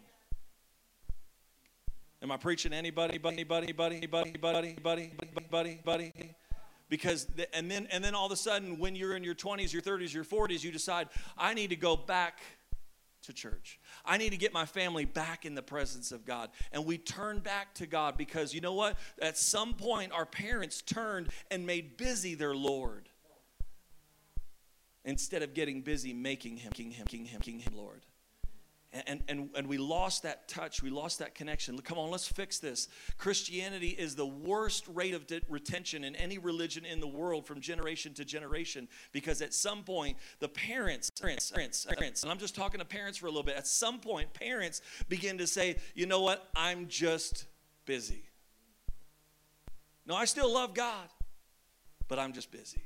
Am 2.26 2.32
I 2.32 2.38
preaching 2.38 2.74
anybody, 2.74 3.20
buddy, 3.20 3.44
buddy, 3.44 3.68
anybody, 3.68 3.98
anybody, 3.98 4.28
anybody, 4.32 4.70
anybody, 4.72 5.12
anybody, 5.22 5.70
anybody? 5.70 6.36
Because 6.90 7.28
and 7.54 7.70
then 7.70 7.88
and 7.92 8.04
then 8.04 8.16
all 8.16 8.26
of 8.26 8.32
a 8.32 8.36
sudden, 8.36 8.80
when 8.80 8.96
you're 8.96 9.16
in 9.16 9.24
your 9.24 9.36
20s, 9.36 9.72
your 9.72 9.84
30s, 9.84 10.12
your 10.12 10.24
40s, 10.24 10.64
you 10.64 10.72
decide 10.72 11.10
I 11.38 11.54
need 11.54 11.70
to 11.70 11.76
go 11.76 11.96
back 11.96 12.40
to 13.26 13.34
church. 13.34 13.80
I 14.04 14.18
need 14.18 14.32
to 14.32 14.38
get 14.38 14.54
my 14.54 14.66
family 14.66 15.06
back 15.06 15.46
in 15.46 15.54
the 15.54 15.62
presence 15.62 16.12
of 16.12 16.26
God. 16.26 16.50
And 16.72 16.84
we 16.84 16.98
turn 16.98 17.42
back 17.42 17.76
to 17.76 17.86
God 17.86 18.18
because 18.18 18.56
you 18.56 18.62
know 18.62 18.74
what? 18.74 18.98
At 19.22 19.38
some 19.38 19.76
point, 19.76 20.12
our 20.12 20.26
parents 20.26 20.82
turned 20.82 21.30
and 21.52 21.68
made 21.68 21.96
busy 21.96 22.34
their 22.34 22.56
Lord 22.56 23.08
instead 25.04 25.44
of 25.44 25.54
getting 25.54 25.82
busy 25.82 26.12
making 26.12 26.58
him, 26.58 26.72
king 26.72 26.90
him, 26.90 27.06
king 27.06 27.26
him, 27.26 27.42
king 27.42 27.60
him, 27.60 27.74
Lord 27.76 28.02
and, 29.08 29.22
and, 29.28 29.50
and 29.56 29.68
we 29.68 29.78
lost 29.78 30.24
that 30.24 30.48
touch. 30.48 30.82
We 30.82 30.90
lost 30.90 31.20
that 31.20 31.36
connection. 31.36 31.78
Come 31.80 31.98
on, 31.98 32.10
let's 32.10 32.28
fix 32.28 32.60
this. 32.60 32.88
Christianity 33.18 33.90
is 33.90 34.16
the 34.16 34.26
worst 34.26 34.86
rate 34.94 35.14
of 35.14 35.28
de- 35.28 35.42
retention 35.50 36.04
in 36.04 36.16
any 36.16 36.38
religion 36.38 36.86
in 36.86 37.00
the 37.00 37.08
world 37.08 37.46
from 37.46 37.60
generation 37.60 38.14
to 38.14 38.26
generation 38.26 38.88
because 39.12 39.42
at 39.42 39.54
some 39.54 39.84
point, 39.84 40.18
the 40.40 40.48
parents, 40.48 41.10
parents, 41.10 41.52
parents, 41.52 41.86
parents, 41.98 42.24
and 42.24 42.32
I'm 42.32 42.38
just 42.38 42.56
talking 42.56 42.80
to 42.80 42.86
parents 42.86 43.18
for 43.18 43.28
a 43.28 43.30
little 43.30 43.44
bit, 43.44 43.58
at 43.58 43.68
some 43.68 44.00
point, 44.00 44.34
parents 44.34 44.82
begin 45.10 45.38
to 45.40 45.48
say, 45.48 45.78
you 45.94 46.06
know 46.06 46.22
what, 46.22 46.48
I'm 46.56 46.88
just 46.88 47.46
busy. 47.86 48.24
No, 50.06 50.16
I 50.16 50.26
still 50.26 50.54
love 50.54 50.74
God, 50.74 51.10
but 52.08 52.20
I'm 52.20 52.34
just 52.34 52.52
busy. 52.52 52.85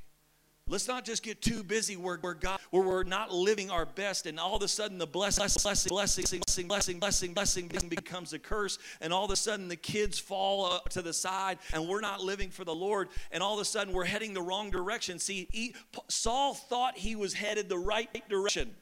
Let's 0.69 0.88
not 0.88 1.03
just 1.03 1.23
get 1.23 1.41
too 1.41 1.63
busy 1.63 1.97
where, 1.97 2.17
where 2.17 2.36
God, 2.36 2.60
where 2.69 2.84
we're 2.84 3.03
not 3.03 3.34
living 3.34 3.71
our 3.71 3.88
best, 3.88 4.27
and 4.27 4.39
all 4.39 4.55
of 4.55 4.62
a 4.62 4.67
sudden 4.67 4.99
the 4.99 5.08
blessing, 5.08 5.41
blessing, 5.63 5.89
blessing, 5.89 6.67
blessing, 6.67 6.67
blessing, 6.99 7.34
blessing, 7.34 7.67
blessing 7.67 7.89
becomes 7.89 8.34
a 8.34 8.39
curse, 8.39 8.77
and 9.01 9.12
all 9.12 9.25
of 9.25 9.32
a 9.32 9.36
sudden 9.36 9.67
the 9.67 9.75
kids 9.75 10.19
fall 10.19 10.65
uh, 10.65 10.79
to 10.89 11.01
the 11.01 11.12
side, 11.12 11.58
and 11.73 11.88
we're 11.88 12.01
not 12.01 12.21
living 12.21 12.51
for 12.51 12.63
the 12.63 12.75
Lord, 12.75 13.10
and 13.32 13.41
all 13.41 13.55
of 13.55 13.60
a 13.60 13.65
sudden 13.65 13.93
we're 13.93 14.05
heading 14.05 14.36
the 14.36 14.43
wrong 14.43 14.69
direction. 14.69 15.17
See, 15.17 15.47
he, 15.51 15.73
Saul 16.08 16.53
thought 16.53 16.97
he 16.97 17.15
was 17.15 17.34
headed 17.34 17.67
the 17.67 17.79
right 17.79 18.10
direction. 18.29 18.75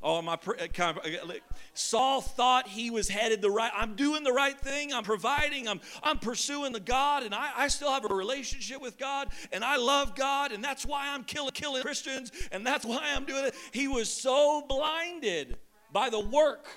Oh, 0.00 0.22
my 0.22 0.34
uh, 0.34 0.66
uh, 0.78 1.32
Saul 1.74 2.20
thought 2.20 2.68
he 2.68 2.88
was 2.90 3.08
headed 3.08 3.42
the 3.42 3.50
right. 3.50 3.72
I'm 3.74 3.96
doing 3.96 4.22
the 4.22 4.32
right 4.32 4.58
thing. 4.58 4.92
I'm 4.92 5.02
providing. 5.02 5.66
I'm 5.66 5.80
I'm 6.04 6.18
pursuing 6.18 6.72
the 6.72 6.80
God, 6.80 7.24
and 7.24 7.34
I, 7.34 7.50
I 7.56 7.68
still 7.68 7.90
have 7.90 8.08
a 8.08 8.14
relationship 8.14 8.80
with 8.80 8.96
God, 8.96 9.28
and 9.52 9.64
I 9.64 9.76
love 9.76 10.14
God, 10.14 10.52
and 10.52 10.62
that's 10.62 10.86
why 10.86 11.08
I'm 11.08 11.24
killing 11.24 11.50
killing 11.50 11.82
Christians, 11.82 12.30
and 12.52 12.64
that's 12.64 12.84
why 12.84 13.12
I'm 13.16 13.24
doing 13.24 13.46
it. 13.46 13.56
He 13.72 13.88
was 13.88 14.08
so 14.08 14.64
blinded 14.68 15.56
by 15.92 16.10
the 16.10 16.20
work 16.20 16.68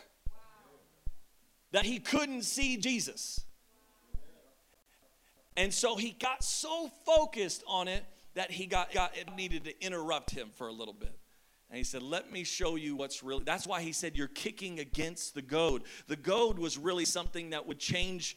that 1.73 1.85
he 1.85 1.99
couldn't 1.99 2.41
see 2.41 2.75
Jesus, 2.77 3.45
and 5.55 5.71
so 5.71 5.95
he 5.95 6.11
got 6.19 6.43
so 6.43 6.89
focused 7.05 7.63
on 7.67 7.87
it 7.87 8.03
that 8.33 8.49
he 8.49 8.65
got, 8.65 8.91
got 8.91 9.15
it 9.15 9.27
needed 9.35 9.65
to 9.65 9.85
interrupt 9.85 10.31
him 10.31 10.49
for 10.55 10.67
a 10.67 10.73
little 10.73 10.93
bit. 10.95 11.20
And 11.71 11.77
he 11.77 11.85
said, 11.85 12.03
Let 12.03 12.31
me 12.31 12.43
show 12.43 12.75
you 12.75 12.97
what's 12.97 13.23
really. 13.23 13.45
That's 13.45 13.65
why 13.65 13.81
he 13.81 13.93
said, 13.93 14.17
You're 14.17 14.27
kicking 14.27 14.79
against 14.79 15.33
the 15.33 15.41
goad. 15.41 15.83
The 16.07 16.17
goad 16.17 16.59
was 16.59 16.77
really 16.77 17.05
something 17.05 17.51
that 17.51 17.65
would 17.65 17.79
change 17.79 18.35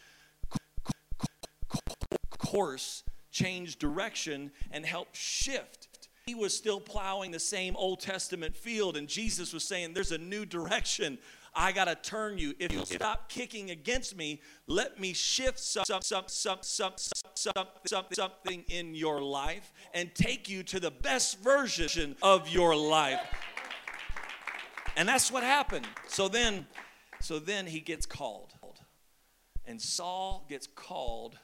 course, 2.54 3.02
change 3.32 3.80
direction, 3.80 4.52
and 4.70 4.86
help 4.86 5.08
shift. 5.12 5.88
He 6.26 6.36
was 6.36 6.56
still 6.56 6.78
plowing 6.78 7.32
the 7.32 7.40
same 7.40 7.74
Old 7.74 7.98
Testament 7.98 8.54
field, 8.54 8.96
and 8.96 9.08
Jesus 9.08 9.52
was 9.52 9.64
saying, 9.64 9.92
There's 9.92 10.12
a 10.12 10.18
new 10.18 10.46
direction. 10.46 11.18
I 11.56 11.72
got 11.72 11.84
to 11.84 11.94
turn 11.94 12.38
you. 12.38 12.54
If 12.58 12.72
you 12.72 12.84
stop 12.84 13.28
kicking 13.28 13.70
against 13.70 14.16
me, 14.16 14.40
let 14.66 14.98
me 14.98 15.12
shift 15.12 15.58
some, 15.58 15.84
some, 15.84 16.02
some, 16.02 16.24
some, 16.26 16.58
some, 16.62 16.92
some, 17.34 17.66
some, 17.86 18.04
something 18.12 18.64
in 18.68 18.94
your 18.94 19.22
life 19.22 19.72
and 19.92 20.14
take 20.14 20.48
you 20.48 20.62
to 20.64 20.80
the 20.80 20.90
best 20.90 21.40
version 21.40 22.16
of 22.22 22.48
your 22.48 22.74
life. 22.74 23.20
And 24.96 25.08
that's 25.08 25.30
what 25.30 25.42
happened. 25.42 25.86
So 26.08 26.28
then, 26.28 26.66
so 27.20 27.38
then 27.38 27.66
he 27.66 27.80
gets 27.80 28.06
called. 28.06 28.52
And 29.66 29.80
Saul 29.80 30.44
gets 30.48 30.66
called 30.66 31.38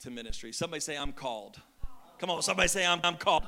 to 0.00 0.10
ministry. 0.10 0.52
Somebody 0.52 0.80
say, 0.80 0.96
I'm 0.96 1.12
called. 1.12 1.60
Come 2.18 2.30
on, 2.30 2.42
somebody 2.42 2.68
say, 2.68 2.86
I'm, 2.86 3.00
I'm 3.02 3.16
called. 3.16 3.42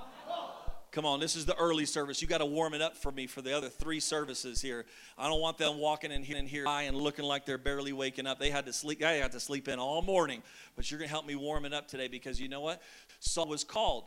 Come 0.99 1.07
on, 1.07 1.21
this 1.21 1.37
is 1.37 1.47
the 1.47 1.55
early 1.55 1.87
service. 1.87 2.21
You 2.21 2.27
got 2.27 2.39
to 2.39 2.45
warm 2.45 2.75
it 2.75 2.83
up 2.83 2.97
for 2.97 3.13
me 3.13 3.29
for 3.29 3.41
the 3.41 3.57
other 3.57 3.69
three 3.69 4.01
services 4.01 4.61
here. 4.61 4.85
I 5.17 5.29
don't 5.29 5.41
want 5.41 5.57
them 5.57 5.79
walking 5.79 6.11
in 6.11 6.25
here 6.25 6.37
and 6.39 6.49
here 6.49 6.67
and 6.67 6.97
looking 6.97 7.25
like 7.25 7.47
they're 7.47 7.57
barely 7.57 7.93
waking 7.93 8.27
up. 8.27 8.41
They 8.41 8.51
had 8.51 8.67
to 8.67 8.73
sleep. 8.73 9.01
I 9.05 9.13
had 9.13 9.31
to 9.31 9.39
sleep 9.39 9.69
in 9.69 9.79
all 9.79 10.03
morning, 10.03 10.43
but 10.75 10.91
you're 10.91 10.99
to 10.99 11.07
help 11.07 11.25
me 11.25 11.37
warm 11.37 11.65
it 11.65 11.73
up 11.73 11.87
today 11.87 12.09
because 12.09 12.41
you 12.41 12.49
know 12.49 12.63
what? 12.63 12.83
Saul 13.21 13.47
was 13.47 13.63
called. 13.63 14.07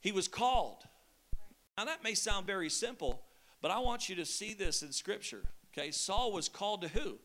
He 0.00 0.10
was 0.10 0.28
called. 0.28 0.82
Now 1.76 1.84
that 1.84 2.02
may 2.02 2.14
sound 2.14 2.46
very 2.46 2.70
simple, 2.70 3.20
but 3.60 3.70
I 3.70 3.78
want 3.80 4.08
you 4.08 4.14
to 4.14 4.24
see 4.24 4.54
this 4.54 4.82
in 4.82 4.92
Scripture. 4.92 5.42
Okay, 5.76 5.90
Saul 5.90 6.32
was 6.32 6.48
called 6.48 6.80
to 6.80 6.88
who? 6.88 7.18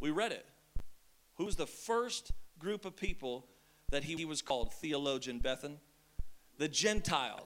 We 0.00 0.10
read 0.10 0.32
it. 0.32 0.46
Who 1.34 1.44
was 1.44 1.56
the 1.56 1.66
first 1.66 2.32
group 2.58 2.86
of 2.86 2.96
people 2.96 3.46
that 3.90 4.04
he 4.04 4.24
was 4.24 4.40
called? 4.40 4.72
Theologian 4.72 5.38
Bethan 5.38 5.76
the 6.62 6.68
Gentiles. 6.68 7.40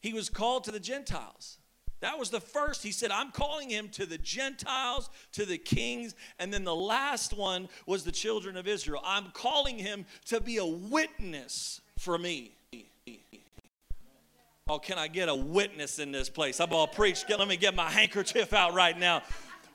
He 0.00 0.14
was 0.14 0.30
called 0.30 0.64
to 0.64 0.70
the 0.70 0.80
Gentiles. 0.80 1.58
That 2.00 2.18
was 2.18 2.30
the 2.30 2.40
first. 2.40 2.82
He 2.82 2.90
said, 2.90 3.10
I'm 3.10 3.32
calling 3.32 3.68
him 3.68 3.90
to 3.90 4.06
the 4.06 4.16
Gentiles, 4.16 5.10
to 5.32 5.44
the 5.44 5.58
kings. 5.58 6.14
And 6.38 6.52
then 6.52 6.64
the 6.64 6.74
last 6.74 7.34
one 7.34 7.68
was 7.86 8.04
the 8.04 8.12
children 8.12 8.56
of 8.56 8.66
Israel. 8.66 9.02
I'm 9.04 9.30
calling 9.32 9.78
him 9.78 10.06
to 10.26 10.40
be 10.40 10.56
a 10.56 10.64
witness 10.64 11.82
for 11.98 12.16
me. 12.16 12.52
Oh, 14.66 14.78
can 14.78 14.96
I 14.98 15.08
get 15.08 15.28
a 15.28 15.34
witness 15.34 15.98
in 15.98 16.12
this 16.12 16.30
place? 16.30 16.60
I'm 16.60 16.72
all 16.72 16.86
preached. 16.86 17.28
Let 17.28 17.46
me 17.46 17.58
get 17.58 17.74
my 17.74 17.90
handkerchief 17.90 18.54
out 18.54 18.72
right 18.72 18.98
now. 18.98 19.22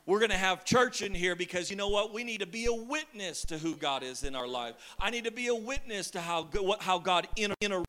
We're 0.06 0.20
going 0.20 0.32
to 0.32 0.38
have 0.38 0.66
church 0.66 1.02
in 1.02 1.14
here 1.14 1.36
because 1.36 1.70
you 1.70 1.76
know 1.76 1.90
what? 1.90 2.14
We 2.14 2.24
need 2.24 2.40
to 2.40 2.48
be 2.48 2.66
a 2.66 2.74
witness 2.74 3.46
to 3.46 3.58
who 3.58 3.76
God 3.76 4.04
is 4.04 4.24
in 4.24 4.36
our 4.36 4.48
life. 4.48 4.76
I 5.00 5.10
need 5.12 5.26
to 5.26 5.32
be 5.32 5.48
a 5.48 5.56
witness 5.56 6.10
to 6.12 6.22
how, 6.22 6.48
how 6.80 6.98
God 6.98 7.28
inter, 7.36 7.84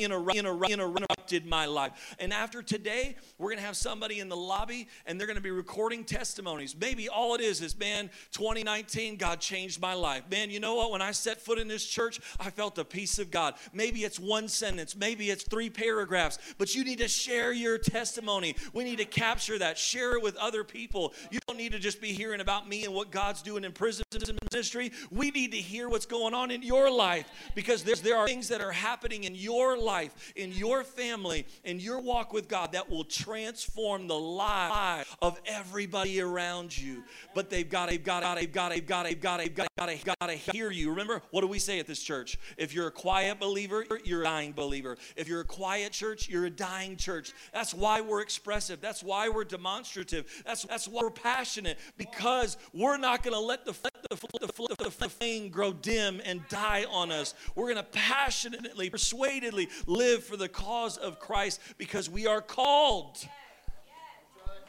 interrupted 0.00 1.46
my 1.46 1.66
life. 1.66 2.16
And 2.18 2.32
after 2.32 2.62
today, 2.62 3.16
we're 3.36 3.48
going 3.50 3.58
to 3.58 3.66
have 3.66 3.76
somebody 3.76 4.20
in 4.20 4.28
the 4.28 4.36
lobby 4.36 4.88
and 5.04 5.20
they're 5.20 5.26
going 5.26 5.36
to 5.36 5.42
be 5.42 5.50
recording 5.50 6.04
testimonies. 6.04 6.74
Maybe 6.78 7.08
all 7.08 7.34
it 7.34 7.40
is 7.40 7.60
is, 7.60 7.78
man, 7.78 8.08
2019, 8.32 9.16
God 9.16 9.40
changed 9.40 9.80
my 9.80 9.94
life. 9.94 10.22
Man, 10.30 10.50
you 10.50 10.60
know 10.60 10.76
what? 10.76 10.90
When 10.90 11.02
I 11.02 11.10
set 11.10 11.40
foot 11.40 11.58
in 11.58 11.68
this 11.68 11.84
church, 11.84 12.20
I 12.40 12.50
felt 12.50 12.76
the 12.76 12.84
peace 12.84 13.18
of 13.18 13.30
God. 13.30 13.54
Maybe 13.74 14.04
it's 14.04 14.18
one 14.18 14.48
sentence, 14.48 14.96
maybe 14.96 15.30
it's 15.30 15.42
three 15.42 15.68
paragraphs, 15.68 16.38
but 16.56 16.74
you 16.74 16.82
need 16.82 16.98
to 16.98 17.08
share 17.08 17.52
your 17.52 17.76
testimony. 17.76 18.56
We 18.72 18.84
need 18.84 18.98
to 18.98 19.04
capture 19.04 19.58
that, 19.58 19.76
share 19.76 20.14
it 20.14 20.22
with 20.22 20.36
other 20.36 20.64
people. 20.64 21.12
You 21.30 21.40
don't 21.46 21.57
need 21.58 21.72
to 21.72 21.78
just 21.78 22.00
be 22.00 22.12
hearing 22.12 22.40
about 22.40 22.68
me 22.68 22.84
and 22.84 22.94
what 22.94 23.10
God's 23.10 23.42
doing 23.42 23.64
in 23.64 23.72
prison 23.72 24.04
ministry. 24.52 24.92
We 25.10 25.30
need 25.30 25.52
to 25.52 25.58
hear 25.58 25.88
what's 25.88 26.06
going 26.06 26.34
on 26.34 26.50
in 26.50 26.62
your 26.62 26.90
life 26.90 27.28
because 27.54 27.82
there 27.82 28.16
are 28.16 28.26
things 28.26 28.48
that 28.48 28.60
are 28.60 28.72
happening 28.72 29.24
in 29.24 29.34
your 29.34 29.78
life, 29.78 30.32
in 30.36 30.52
your 30.52 30.84
family, 30.84 31.46
in 31.64 31.80
your 31.80 32.00
walk 32.00 32.32
with 32.32 32.48
God 32.48 32.72
that 32.72 32.90
will 32.90 33.04
transform 33.04 34.08
the 34.08 34.18
life 34.18 35.16
of 35.22 35.40
everybody 35.46 36.20
around 36.20 36.76
you. 36.76 37.04
But 37.34 37.50
they've 37.50 37.68
got, 37.68 37.90
they've 37.90 38.02
got, 38.02 38.36
they've 38.36 38.52
got, 38.52 38.70
they've 38.70 38.86
got, 38.86 39.04
they've 39.04 39.20
got, 39.20 39.38
they've 39.38 39.54
got, 39.54 39.68
they've 39.86 40.04
got 40.04 40.26
to 40.26 40.34
hear 40.34 40.70
you. 40.70 40.90
Remember, 40.90 41.22
what 41.30 41.42
do 41.42 41.46
we 41.46 41.58
say 41.58 41.78
at 41.78 41.86
this 41.86 42.02
church? 42.02 42.38
If 42.56 42.74
you're 42.74 42.88
a 42.88 42.92
quiet 42.92 43.38
believer, 43.38 43.84
you're 44.04 44.22
a 44.22 44.24
dying 44.24 44.52
believer. 44.52 44.96
If 45.16 45.28
you're 45.28 45.40
a 45.40 45.44
quiet 45.44 45.92
church, 45.92 46.28
you're 46.28 46.46
a 46.46 46.50
dying 46.50 46.96
church. 46.96 47.32
That's 47.52 47.74
why 47.74 48.00
we're 48.00 48.22
expressive. 48.22 48.80
That's 48.80 49.02
why 49.02 49.28
we're 49.28 49.44
demonstrative. 49.44 50.42
That's, 50.44 50.64
that's 50.64 50.88
why 50.88 51.02
we're 51.02 51.10
passionate 51.10 51.37
passionate 51.38 51.78
because 51.96 52.56
we're 52.72 52.96
not 52.96 53.22
going 53.22 53.34
to 53.34 53.40
let 53.40 53.64
the, 53.64 53.72
the, 54.10 54.16
the, 54.40 54.76
the, 54.98 55.08
flame 55.08 55.48
grow 55.50 55.72
dim 55.72 56.20
and 56.24 56.42
die 56.48 56.84
on 56.90 57.12
us. 57.12 57.34
We're 57.54 57.72
going 57.72 57.76
to 57.76 57.82
passionately, 57.84 58.90
persuadedly 58.90 59.68
live 59.86 60.24
for 60.24 60.36
the 60.36 60.48
cause 60.48 60.96
of 60.96 61.20
Christ 61.20 61.60
because 61.78 62.10
we 62.10 62.26
are 62.26 62.40
called. 62.40 63.18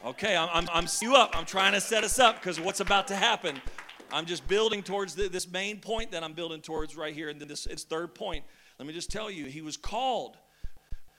Okay, 0.04 0.36
I'm, 0.36 0.48
I'm, 0.52 0.68
I'm 0.72 0.86
you 1.02 1.16
up. 1.16 1.36
I'm 1.36 1.44
trying 1.44 1.72
to 1.72 1.80
set 1.80 2.04
us 2.04 2.18
up 2.18 2.36
because 2.40 2.60
what's 2.60 2.80
about 2.80 3.08
to 3.08 3.16
happen. 3.16 3.60
I'm 4.12 4.26
just 4.26 4.46
building 4.46 4.82
towards 4.82 5.14
the, 5.14 5.28
this 5.28 5.50
main 5.50 5.80
point 5.80 6.12
that 6.12 6.22
I'm 6.22 6.34
building 6.34 6.60
towards 6.60 6.96
right 6.96 7.14
here. 7.14 7.28
And 7.28 7.40
then 7.40 7.48
this 7.48 7.66
it's 7.66 7.82
third 7.82 8.14
point. 8.14 8.44
Let 8.78 8.86
me 8.86 8.94
just 8.94 9.10
tell 9.10 9.30
you, 9.30 9.46
he 9.46 9.60
was 9.60 9.76
called, 9.76 10.36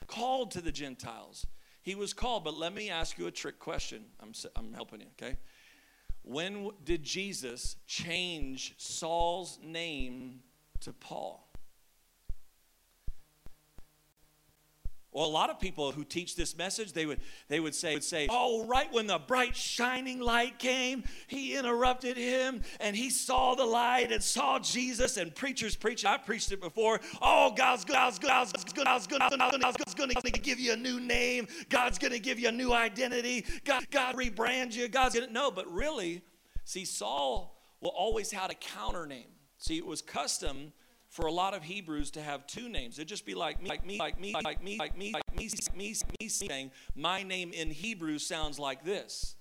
called 0.08 0.52
to 0.52 0.62
the 0.62 0.72
Gentiles. 0.72 1.46
He 1.82 1.96
was 1.96 2.14
called, 2.14 2.44
but 2.44 2.58
let 2.58 2.74
me 2.74 2.90
ask 2.90 3.18
you 3.18 3.28
a 3.28 3.32
trick 3.32 3.60
question. 3.60 4.06
I'm, 4.20 4.34
I'm 4.56 4.74
helping 4.74 5.02
you, 5.02 5.08
okay? 5.20 5.38
When 6.24 6.70
did 6.84 7.04
Jesus 7.04 7.76
change 7.88 8.76
Saul's 8.78 9.58
name 9.64 10.42
to 10.82 10.94
Paul? 10.94 11.51
Well, 15.14 15.26
a 15.26 15.28
lot 15.28 15.50
of 15.50 15.60
people 15.60 15.92
who 15.92 16.06
teach 16.06 16.38
this 16.38 16.56
message, 16.56 16.94
they 16.94 17.06
would 17.06 17.20
they 17.50 17.60
would 17.60 17.76
say 17.76 17.96
would 17.96 18.04
say, 18.04 18.28
"Oh, 18.30 18.66
right 18.66 18.92
when 18.94 19.08
the 19.08 19.20
bright 19.20 19.56
shining 19.58 20.20
light 20.22 20.58
came, 20.58 21.04
he 21.28 21.56
interrupted 21.56 22.16
him 22.16 22.62
and 22.80 22.96
he 22.96 23.10
saw 23.10 23.56
the 23.56 23.66
light 23.66 24.12
and 24.12 24.24
saw 24.24 24.58
Jesus." 24.60 25.18
And 25.18 25.36
preachers 25.36 25.76
preach. 25.76 26.06
I 26.06 26.18
preached 26.18 26.54
it 26.54 26.62
before. 26.62 27.02
Oh, 27.22 27.52
God's 27.52 27.84
good. 27.84 27.96
God's 27.96 28.20
good. 28.20 28.30
God's 28.30 28.52
good. 28.52 28.86
God's 28.86 29.08
good. 29.08 29.20
God's 29.20 29.94
good, 29.94 30.14
God's 30.14 30.32
to 30.32 30.40
give 30.40 30.60
you 30.60 30.74
a 30.74 30.78
new 30.78 31.00
name. 31.00 31.48
God's 31.70 31.98
to 31.98 32.20
give 32.20 32.40
you 32.40 32.48
a 32.48 32.54
new 32.54 32.72
identity. 32.72 33.46
God, 33.66 33.90
God 33.92 34.16
rebrand 34.16 34.74
you. 34.74 34.88
God's 34.88 35.16
to 35.16 35.28
no, 35.28 35.52
but 35.52 35.72
really, 35.72 36.22
see, 36.64 36.86
Saul 36.86 37.62
will 37.82 37.92
always 37.92 38.32
had 38.32 38.50
a 38.50 38.56
counter 38.56 39.06
name. 39.06 39.28
See, 39.58 39.78
it 39.78 39.86
was 39.86 40.02
custom 40.02 40.74
for 41.12 41.28
a 41.28 41.32
lot 41.32 41.54
of 41.54 41.62
Hebrews 41.62 42.12
to 42.12 42.22
have 42.22 42.48
two 42.48 42.70
names. 42.70 42.98
It'd 42.98 43.10
just 43.10 43.26
be 43.26 43.36
like 43.36 43.62
me, 43.62 43.70
like 43.70 43.86
me, 43.86 44.00
like 44.00 44.20
me, 44.20 44.34
like 44.34 44.64
me, 44.64 44.78
like 44.80 44.98
me, 44.98 45.12
like 45.14 45.38
me, 45.38 45.50
me, 45.76 45.94
me, 46.20 46.28
saying, 46.30 46.72
my 46.96 47.22
name 47.22 47.52
in 47.52 47.70
Hebrew 47.70 48.18
sounds 48.18 48.58
like 48.58 48.86
this. 48.86 49.36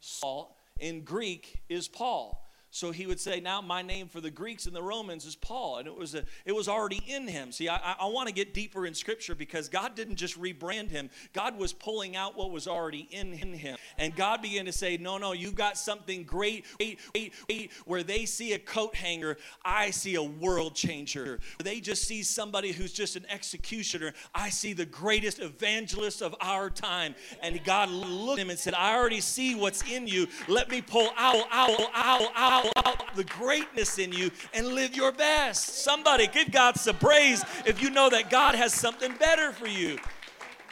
Saul 0.00 0.56
in 0.80 1.04
Greek 1.04 1.62
is 1.68 1.86
Paul. 1.86 2.41
So 2.74 2.90
he 2.90 3.06
would 3.06 3.20
say, 3.20 3.38
now 3.38 3.60
my 3.60 3.82
name 3.82 4.08
for 4.08 4.22
the 4.22 4.30
Greeks 4.30 4.64
and 4.64 4.74
the 4.74 4.82
Romans 4.82 5.26
is 5.26 5.36
Paul. 5.36 5.76
And 5.76 5.86
it 5.86 5.94
was, 5.94 6.14
a, 6.14 6.24
it 6.46 6.52
was 6.52 6.68
already 6.68 7.02
in 7.06 7.28
him. 7.28 7.52
See, 7.52 7.68
I, 7.68 7.96
I 8.00 8.06
want 8.06 8.28
to 8.28 8.34
get 8.34 8.54
deeper 8.54 8.86
in 8.86 8.94
Scripture 8.94 9.34
because 9.34 9.68
God 9.68 9.94
didn't 9.94 10.16
just 10.16 10.40
rebrand 10.40 10.90
him. 10.90 11.10
God 11.34 11.58
was 11.58 11.74
pulling 11.74 12.16
out 12.16 12.34
what 12.34 12.50
was 12.50 12.66
already 12.66 13.06
in 13.10 13.34
him. 13.34 13.76
And 13.98 14.16
God 14.16 14.40
began 14.40 14.64
to 14.64 14.72
say, 14.72 14.96
no, 14.96 15.18
no, 15.18 15.32
you've 15.32 15.54
got 15.54 15.76
something 15.76 16.24
great. 16.24 16.64
Wait, 16.80 16.98
wait, 17.14 17.34
wait. 17.46 17.72
Where 17.84 18.02
they 18.02 18.24
see 18.24 18.54
a 18.54 18.58
coat 18.58 18.94
hanger, 18.94 19.36
I 19.62 19.90
see 19.90 20.14
a 20.14 20.22
world 20.22 20.74
changer. 20.74 21.40
Where 21.58 21.64
they 21.64 21.78
just 21.78 22.04
see 22.04 22.22
somebody 22.22 22.72
who's 22.72 22.94
just 22.94 23.16
an 23.16 23.26
executioner, 23.28 24.14
I 24.34 24.48
see 24.48 24.72
the 24.72 24.86
greatest 24.86 25.40
evangelist 25.40 26.22
of 26.22 26.34
our 26.40 26.70
time. 26.70 27.16
And 27.42 27.62
God 27.64 27.90
looked 27.90 28.38
at 28.38 28.46
him 28.46 28.48
and 28.48 28.58
said, 28.58 28.72
I 28.72 28.96
already 28.96 29.20
see 29.20 29.54
what's 29.54 29.82
in 29.90 30.06
you. 30.06 30.26
Let 30.48 30.70
me 30.70 30.80
pull 30.80 31.10
out, 31.18 31.44
out, 31.50 31.78
out, 31.92 32.32
out 32.34 32.61
out 32.76 33.14
the 33.14 33.24
greatness 33.24 33.98
in 33.98 34.12
you 34.12 34.30
and 34.54 34.68
live 34.68 34.96
your 34.96 35.12
best. 35.12 35.82
Somebody 35.84 36.26
give 36.26 36.50
God 36.50 36.76
some 36.76 36.96
praise 36.96 37.44
if 37.66 37.82
you 37.82 37.90
know 37.90 38.10
that 38.10 38.30
God 38.30 38.54
has 38.54 38.72
something 38.72 39.14
better 39.16 39.52
for 39.52 39.66
you. 39.66 39.98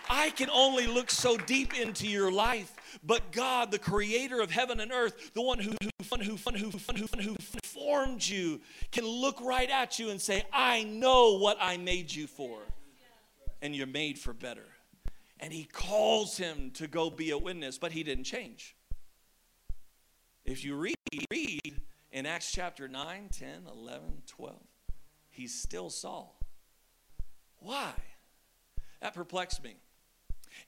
I 0.08 0.30
can 0.30 0.50
only 0.50 0.88
look 0.88 1.10
so 1.10 1.36
deep 1.36 1.78
into 1.78 2.08
your 2.08 2.32
life, 2.32 2.74
but 3.04 3.30
God, 3.30 3.70
the 3.70 3.78
creator 3.78 4.40
of 4.40 4.50
heaven 4.50 4.80
and 4.80 4.90
earth, 4.90 5.32
the 5.34 5.42
one 5.42 5.60
who 5.60 5.70
who 5.80 5.90
who 6.16 6.36
who 6.36 6.36
who, 6.36 7.06
who 7.20 7.36
formed 7.62 8.26
you, 8.26 8.60
can 8.90 9.06
look 9.06 9.40
right 9.40 9.70
at 9.70 10.00
you 10.00 10.10
and 10.10 10.20
say, 10.20 10.42
"I 10.52 10.82
know 10.82 11.38
what 11.38 11.58
I 11.60 11.76
made 11.76 12.12
you 12.12 12.26
for." 12.26 12.58
And 13.62 13.76
you're 13.76 13.86
made 13.86 14.18
for 14.18 14.32
better. 14.32 14.66
And 15.38 15.52
he 15.52 15.64
calls 15.64 16.36
him 16.36 16.70
to 16.72 16.88
go 16.88 17.08
be 17.08 17.30
a 17.30 17.38
witness, 17.38 17.78
but 17.78 17.92
he 17.92 18.02
didn't 18.02 18.24
change. 18.24 18.74
If 20.50 20.64
you 20.64 20.74
read, 20.74 20.96
read 21.30 21.80
in 22.10 22.26
Acts 22.26 22.50
chapter 22.50 22.88
9, 22.88 23.28
10, 23.30 23.48
11, 23.72 24.22
12, 24.26 24.56
he's 25.28 25.54
still 25.54 25.90
Saul. 25.90 26.40
Why? 27.60 27.92
That 29.00 29.14
perplexed 29.14 29.62
me. 29.62 29.76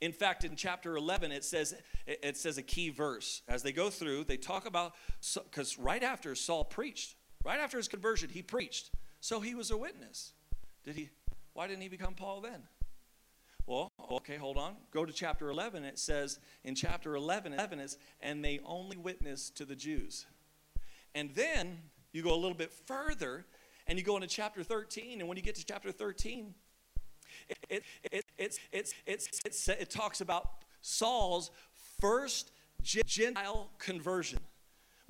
In 0.00 0.12
fact, 0.12 0.44
in 0.44 0.54
chapter 0.54 0.96
11, 0.96 1.32
it 1.32 1.42
says 1.42 1.74
it 2.06 2.36
says 2.36 2.58
a 2.58 2.62
key 2.62 2.90
verse. 2.90 3.42
As 3.48 3.64
they 3.64 3.72
go 3.72 3.90
through, 3.90 4.22
they 4.22 4.36
talk 4.36 4.66
about 4.66 4.94
because 5.34 5.76
right 5.76 6.04
after 6.04 6.36
Saul 6.36 6.62
preached, 6.62 7.16
right 7.44 7.58
after 7.58 7.76
his 7.76 7.88
conversion, 7.88 8.30
he 8.30 8.40
preached. 8.40 8.92
So 9.20 9.40
he 9.40 9.56
was 9.56 9.72
a 9.72 9.76
witness. 9.76 10.32
Did 10.84 10.94
he? 10.94 11.10
Why 11.54 11.66
didn't 11.66 11.82
he 11.82 11.88
become 11.88 12.14
Paul 12.14 12.40
then? 12.40 12.62
Okay, 14.10 14.36
hold 14.36 14.56
on. 14.56 14.74
Go 14.90 15.04
to 15.04 15.12
chapter 15.12 15.50
11. 15.50 15.84
It 15.84 15.98
says 15.98 16.38
in 16.64 16.74
chapter 16.74 17.14
11, 17.14 17.52
11 17.52 17.80
is, 17.80 17.98
and 18.20 18.44
they 18.44 18.60
only 18.64 18.96
witness 18.96 19.50
to 19.50 19.64
the 19.64 19.76
Jews. 19.76 20.26
And 21.14 21.30
then 21.34 21.78
you 22.12 22.22
go 22.22 22.34
a 22.34 22.36
little 22.36 22.56
bit 22.56 22.72
further 22.72 23.46
and 23.86 23.98
you 23.98 24.04
go 24.04 24.16
into 24.16 24.28
chapter 24.28 24.62
13. 24.62 25.20
And 25.20 25.28
when 25.28 25.36
you 25.36 25.42
get 25.42 25.54
to 25.56 25.64
chapter 25.64 25.92
13, 25.92 26.54
it, 27.48 27.58
it, 27.70 27.84
it, 28.38 28.58
it's, 29.06 29.28
it's, 29.44 29.68
it 29.68 29.90
talks 29.90 30.20
about 30.20 30.48
Saul's 30.80 31.50
first 32.00 32.52
Gentile 32.82 33.70
conversion, 33.78 34.40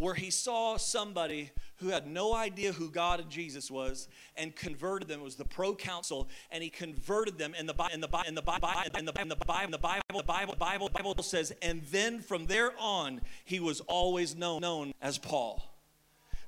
where 0.02 0.14
he 0.14 0.30
saw 0.30 0.76
somebody 0.76 1.52
who 1.76 1.88
had 1.88 2.06
no 2.06 2.34
idea 2.34 2.72
who 2.72 2.90
God 2.90 3.20
and 3.20 3.30
Jesus 3.30 3.70
was 3.70 4.08
and 4.36 4.54
converted 4.54 5.08
them. 5.08 5.20
It 5.20 5.24
was 5.24 5.36
the 5.36 5.44
proconsul, 5.44 6.28
and 6.50 6.62
he 6.62 6.70
converted 6.70 7.38
them. 7.38 7.54
And 7.56 7.68
the 7.68 7.74
the 7.74 7.84
and 8.26 8.36
the 8.36 8.42
Bible 8.42 8.68
the 8.92 8.98
and 8.98 9.06
the 9.06 9.12
Bible 9.12 9.36
the 9.36 9.44
Bible 9.46 9.70
the 9.70 10.22
Bible 10.24 10.54
Bible 10.58 10.88
Bible 10.88 11.22
says, 11.22 11.52
and 11.62 11.82
then 11.90 12.20
from 12.20 12.46
there 12.46 12.72
on, 12.78 13.20
he 13.44 13.60
was 13.60 13.80
always 13.82 14.36
known 14.36 14.60
known 14.60 14.92
as 15.00 15.18
Paul. 15.18 15.62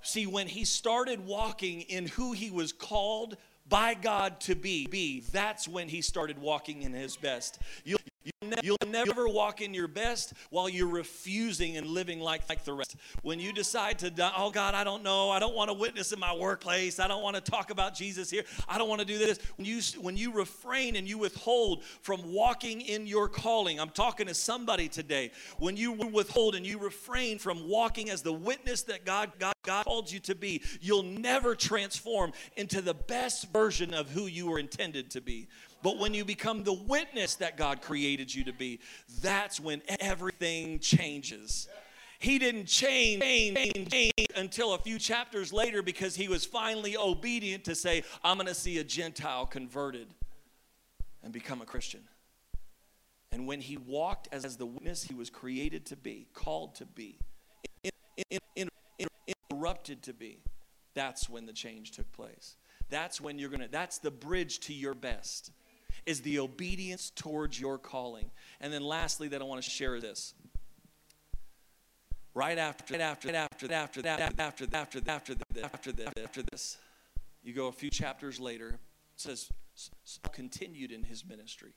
See, 0.03 0.27
when 0.27 0.49
he 0.49 0.65
started 0.65 1.25
walking 1.25 1.83
in 1.83 2.09
who 2.09 2.33
he 2.33 2.51
was 2.51 2.73
called 2.73 3.37
by 3.69 3.95
God 3.95 4.41
to 4.41 4.55
be, 4.55 4.87
be 4.87 5.21
that's 5.33 5.67
when 5.67 5.89
he 5.89 6.03
started 6.03 6.39
walking 6.39 6.83
in 6.83 6.93
his 6.93 7.17
best. 7.17 7.59
You'll, 7.85 7.99
You'll 8.63 8.77
never 8.89 9.29
walk 9.29 9.61
in 9.61 9.75
your 9.75 9.89
best 9.89 10.33
while 10.51 10.69
you're 10.69 10.89
refusing 10.89 11.77
and 11.77 11.87
living 11.87 12.21
like, 12.21 12.49
like 12.49 12.65
the 12.65 12.73
rest. 12.73 12.97
When 13.23 13.41
you 13.41 13.53
decide 13.53 13.99
to, 14.01 14.11
die, 14.11 14.33
oh 14.37 14.51
God, 14.51 14.75
I 14.75 14.85
don't 14.85 15.03
know, 15.03 15.31
I 15.31 15.39
don't 15.39 15.55
want 15.55 15.71
to 15.71 15.75
witness 15.75 16.13
in 16.13 16.19
my 16.19 16.35
workplace, 16.35 16.99
I 16.99 17.09
don't 17.09 17.23
want 17.23 17.37
to 17.37 17.43
talk 17.43 17.71
about 17.71 17.95
Jesus 17.95 18.31
here, 18.31 18.45
I 18.69 18.79
don't 18.79 18.89
want 18.89 19.01
to 19.01 19.07
do 19.07 19.19
this. 19.19 19.39
When 19.57 19.67
you, 19.67 19.81
when 20.01 20.17
you 20.17 20.33
refrain 20.33 20.97
and 20.97 21.09
you 21.09 21.19
withhold 21.19 21.85
from 22.03 22.33
walking 22.33 22.81
in 22.81 23.07
your 23.07 23.29
calling, 23.29 23.81
I'm 23.81 23.91
talking 23.91 24.27
to 24.27 24.35
somebody 24.35 24.89
today. 24.89 25.31
When 25.59 25.77
you 25.77 25.93
withhold 25.93 26.55
and 26.55 26.67
you 26.67 26.79
refrain 26.79 27.39
from 27.39 27.69
walking 27.69 28.11
as 28.11 28.23
the 28.23 28.33
witness 28.33 28.83
that 28.83 29.05
God, 29.05 29.33
God, 29.39 29.55
God 29.63 29.85
called 29.85 30.11
you 30.11 30.21
to 30.21 30.35
be, 30.35 30.63
you'll 30.81 31.03
never 31.03 31.55
transform 31.55 32.33
into 32.57 32.81
the 32.81 32.95
best 32.95 33.53
version 33.53 33.95
of 33.95 34.11
who 34.11 34.27
you 34.27 34.47
were 34.47 34.59
intended 34.59 35.11
to 35.11 35.21
be. 35.21 35.49
But 35.85 35.99
when 35.99 36.15
you 36.15 36.25
become 36.25 36.65
the 36.65 36.73
witness 36.73 37.35
that 37.35 37.59
God 37.59 37.83
created 37.83 38.35
you 38.35 38.45
to 38.45 38.55
be, 38.55 38.81
that's 39.21 39.61
when 39.61 39.83
everything 40.01 40.79
changes. 40.79 41.69
He 42.19 42.39
didn't 42.39 42.65
change, 42.65 43.21
change, 43.21 43.91
change, 43.91 44.13
until 44.35 44.73
a 44.73 44.79
few 44.79 44.99
chapters 44.99 45.53
later 45.53 45.83
because 45.83 46.17
he 46.17 46.27
was 46.27 46.47
finally 46.47 46.97
obedient 46.97 47.65
to 47.65 47.75
say, 47.75 48.03
I'm 48.25 48.39
going 48.39 48.47
to 48.47 48.55
see 48.55 48.79
a 48.79 48.85
Gentile 48.85 49.45
converted 49.45 50.07
and 51.23 51.35
become 51.35 51.61
a 51.61 51.67
Christian. 51.67 52.01
And 53.31 53.47
when 53.47 53.61
he 53.61 53.77
walked 53.77 54.27
as 54.33 54.57
the 54.57 54.65
witness 54.65 55.05
he 55.05 55.13
was 55.13 55.29
created 55.29 55.85
to 55.87 55.97
be, 55.97 56.29
called 56.33 56.77
to 56.77 56.87
be, 56.87 57.19
in, 57.83 57.91
in, 58.57 58.71
in, 58.99 59.09
interrupted 59.51 60.03
to 60.05 60.15
be, 60.15 60.39
that's 60.95 61.29
when 61.29 61.45
the 61.45 61.53
change 61.53 61.91
took 61.91 62.11
place. 62.13 62.57
That's 62.89 63.21
when 63.21 63.39
you're 63.39 63.51
going 63.51 63.61
to, 63.61 63.69
that's 63.71 63.99
the 63.99 64.11
bridge 64.11 64.61
to 64.61 64.73
your 64.73 64.95
best 64.95 65.51
is 66.07 66.21
the 66.21 66.39
obedience 66.39 67.11
towards 67.11 67.59
your 67.59 67.79
calling. 67.79 68.31
And 68.61 68.73
then 68.73 68.83
lastly, 68.83 69.29
that 69.29 69.41
I 69.41 69.45
want 69.45 69.63
to 69.63 69.71
share 69.71 69.97
is 69.97 70.03
this. 70.03 70.35
Right 72.35 72.59
after, 72.59 72.95
right 72.95 73.01
after, 73.01 73.29
right 73.29 73.37
after, 73.37 73.73
after 73.73 74.03
that, 74.03 74.21
after, 74.21 74.43
after, 74.43 74.65
after, 74.73 74.99
after, 75.07 75.35
after, 75.63 75.93
after 76.23 76.43
this, 76.43 76.79
you 77.43 77.53
go 77.53 77.69
a 77.69 77.73
few 77.73 77.91
chapters 77.91 78.41
later. 78.41 78.69
It 78.69 79.21
says 79.21 79.51
continued 80.33 80.91
in 80.91 81.05
his 81.05 81.25
ministry 81.25 81.75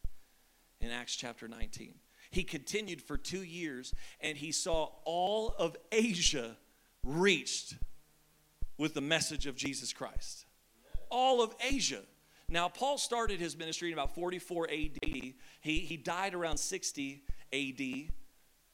in 0.82 0.92
Acts 0.92 1.16
chapter 1.16 1.48
19. 1.48 1.94
He 2.30 2.44
continued 2.44 3.02
for 3.02 3.18
two 3.18 3.44
years, 3.44 3.94
and 4.20 4.38
he 4.38 4.52
saw 4.52 4.90
all 5.06 5.54
of 5.58 5.76
Asia 5.92 6.58
reached 7.04 7.76
with 8.78 8.94
the 8.94 9.02
message 9.02 9.48
of 9.48 9.56
Jesus 9.56 9.94
Christ. 9.94 10.46
All 11.10 11.42
of 11.42 11.56
Asia. 11.62 12.02
Now, 12.50 12.70
Paul 12.70 12.98
started 12.98 13.42
his 13.42 13.58
ministry 13.58 13.90
in 13.90 13.94
about 13.94 14.16
44 14.16 14.70
AD. 14.70 15.00
He, 15.04 15.36
he 15.62 15.98
died 15.98 16.34
around 16.34 16.58
60 16.58 17.22
AD, 17.52 18.12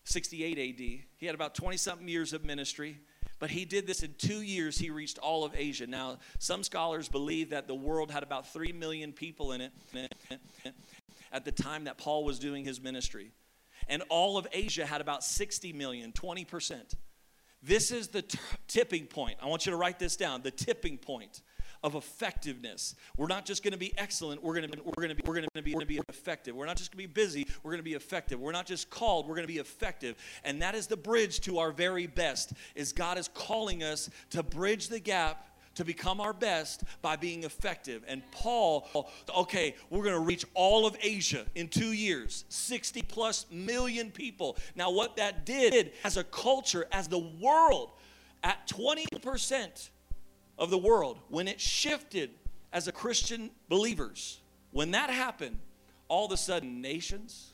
68 0.04 0.60
AD. 0.60 1.06
He 1.18 1.26
had 1.26 1.34
about 1.34 1.56
20 1.56 1.78
something 1.78 2.08
years 2.08 2.34
of 2.34 2.46
ministry. 2.46 3.00
But 3.40 3.50
he 3.50 3.66
did 3.66 3.88
this 3.88 4.04
in 4.04 4.14
two 4.18 4.42
years. 4.42 4.78
He 4.78 4.92
reached 4.92 5.18
all 5.18 5.44
of 5.44 5.56
Asia. 5.56 5.88
Now, 5.88 6.20
some 6.38 6.64
scholars 6.64 7.10
believe 7.10 7.50
that 7.50 7.68
the 7.68 7.74
world 7.76 8.12
had 8.12 8.22
about 8.22 8.48
3 8.54 8.72
million 8.74 9.12
people 9.12 9.54
in 9.54 9.62
it 9.62 9.72
at 11.32 11.44
the 11.44 11.52
time 11.52 11.86
that 11.86 11.98
Paul 11.98 12.24
was 12.24 12.38
doing 12.38 12.64
his 12.64 12.80
ministry. 12.80 13.32
And 13.88 14.04
all 14.08 14.38
of 14.38 14.48
Asia 14.54 14.86
had 14.86 15.02
about 15.02 15.24
60 15.24 15.74
million, 15.74 16.12
20%. 16.12 16.94
This 17.64 17.92
is 17.92 18.10
the 18.10 18.22
t- 18.22 18.38
tipping 18.68 19.08
point. 19.08 19.40
I 19.42 19.48
want 19.48 19.66
you 19.66 19.72
to 19.72 19.78
write 19.78 19.98
this 19.98 20.16
down 20.16 20.42
the 20.42 20.52
tipping 20.52 20.98
point 20.98 21.42
of 21.84 21.96
effectiveness. 21.96 22.96
We're 23.18 23.28
not 23.28 23.46
just 23.46 23.64
going 23.64 23.74
to 23.74 23.78
be 23.78 23.94
excellent, 23.98 24.42
we're 24.42 24.56
going 24.56 24.72
to 24.72 24.82
we're 24.84 25.04
going 25.04 25.10
to 25.10 25.16
be 25.16 25.24
we're 25.26 25.36
going 25.36 25.48
to 25.54 25.62
be, 25.62 25.76
be 25.86 26.02
effective. 26.10 26.56
We're 26.56 26.66
not 26.66 26.78
just 26.78 26.92
going 26.92 27.04
to 27.04 27.10
be 27.10 27.22
busy, 27.22 27.48
we're 27.62 27.72
going 27.72 27.80
to 27.80 27.84
be 27.84 27.94
effective. 27.94 28.40
We're 28.40 28.52
not 28.52 28.66
just 28.66 28.90
called, 28.90 29.28
we're 29.28 29.36
going 29.36 29.48
to 29.48 29.54
be 29.54 29.60
effective. 29.60 30.16
And 30.44 30.62
that 30.62 30.76
is 30.76 30.88
the 30.88 30.98
bridge 30.98 31.42
to 31.42 31.60
our 31.60 31.72
very 31.72 32.08
best. 32.08 32.54
Is 32.76 32.94
God 32.94 33.18
is 33.18 33.30
calling 33.34 33.84
us 33.84 34.10
to 34.32 34.44
bridge 34.44 34.88
the 34.88 35.00
gap 35.00 35.50
to 35.76 35.84
become 35.84 36.22
our 36.22 36.34
best 36.34 36.84
by 37.02 37.16
being 37.16 37.44
effective. 37.44 38.04
And 38.08 38.22
Paul, 38.32 39.10
okay, 39.36 39.76
we're 39.90 40.04
going 40.04 40.16
to 40.16 40.20
reach 40.20 40.46
all 40.54 40.86
of 40.86 40.96
Asia 41.02 41.46
in 41.56 41.68
two 41.68 41.94
years 41.94 42.46
60 42.50 43.02
plus 43.04 43.46
million 43.52 44.12
people. 44.12 44.58
Now, 44.76 44.92
what 44.92 45.18
that 45.18 45.46
did 45.46 45.94
as 46.04 46.18
a 46.18 46.24
culture, 46.24 46.86
as 46.92 47.08
the 47.08 47.20
world, 47.20 47.92
at 48.44 48.68
20% 48.68 49.90
of 50.58 50.70
the 50.70 50.78
world, 50.78 51.20
when 51.30 51.48
it 51.48 51.60
shifted 51.60 52.32
as 52.72 52.88
a 52.88 52.92
Christian 52.92 53.52
believers, 53.70 54.40
when 54.72 54.92
that 54.92 55.10
happened, 55.10 55.60
all 56.08 56.26
of 56.26 56.32
a 56.32 56.38
sudden 56.38 56.82
nations, 56.82 57.54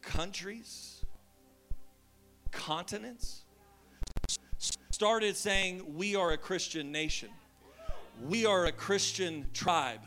countries, 0.00 1.04
continents 2.50 3.42
started 4.92 5.36
saying, 5.36 5.82
We 5.96 6.14
are 6.14 6.30
a 6.32 6.38
Christian 6.38 6.92
nation. 6.92 7.30
We 8.28 8.46
are 8.46 8.66
a 8.66 8.72
Christian 8.72 9.46
tribe 9.52 10.00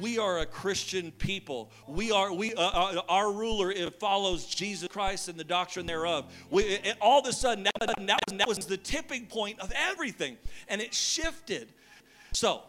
we 0.00 0.18
are 0.18 0.38
a 0.38 0.46
Christian 0.46 1.12
people. 1.12 1.70
We 1.86 2.10
are 2.10 2.32
we 2.32 2.54
uh, 2.54 2.62
uh, 2.62 3.02
our 3.08 3.32
ruler 3.32 3.72
follows 3.92 4.46
Jesus 4.46 4.88
Christ 4.88 5.28
and 5.28 5.38
the 5.38 5.44
doctrine 5.44 5.86
thereof. 5.86 6.32
We, 6.50 6.78
all 7.00 7.20
of 7.20 7.26
a 7.26 7.32
sudden 7.32 7.64
that, 7.64 7.72
that, 7.80 8.20
was, 8.28 8.38
that 8.38 8.48
was 8.48 8.58
the 8.66 8.76
tipping 8.76 9.26
point 9.26 9.60
of 9.60 9.72
everything, 9.74 10.36
and 10.68 10.80
it 10.80 10.92
shifted. 10.92 11.72
So 12.32 12.62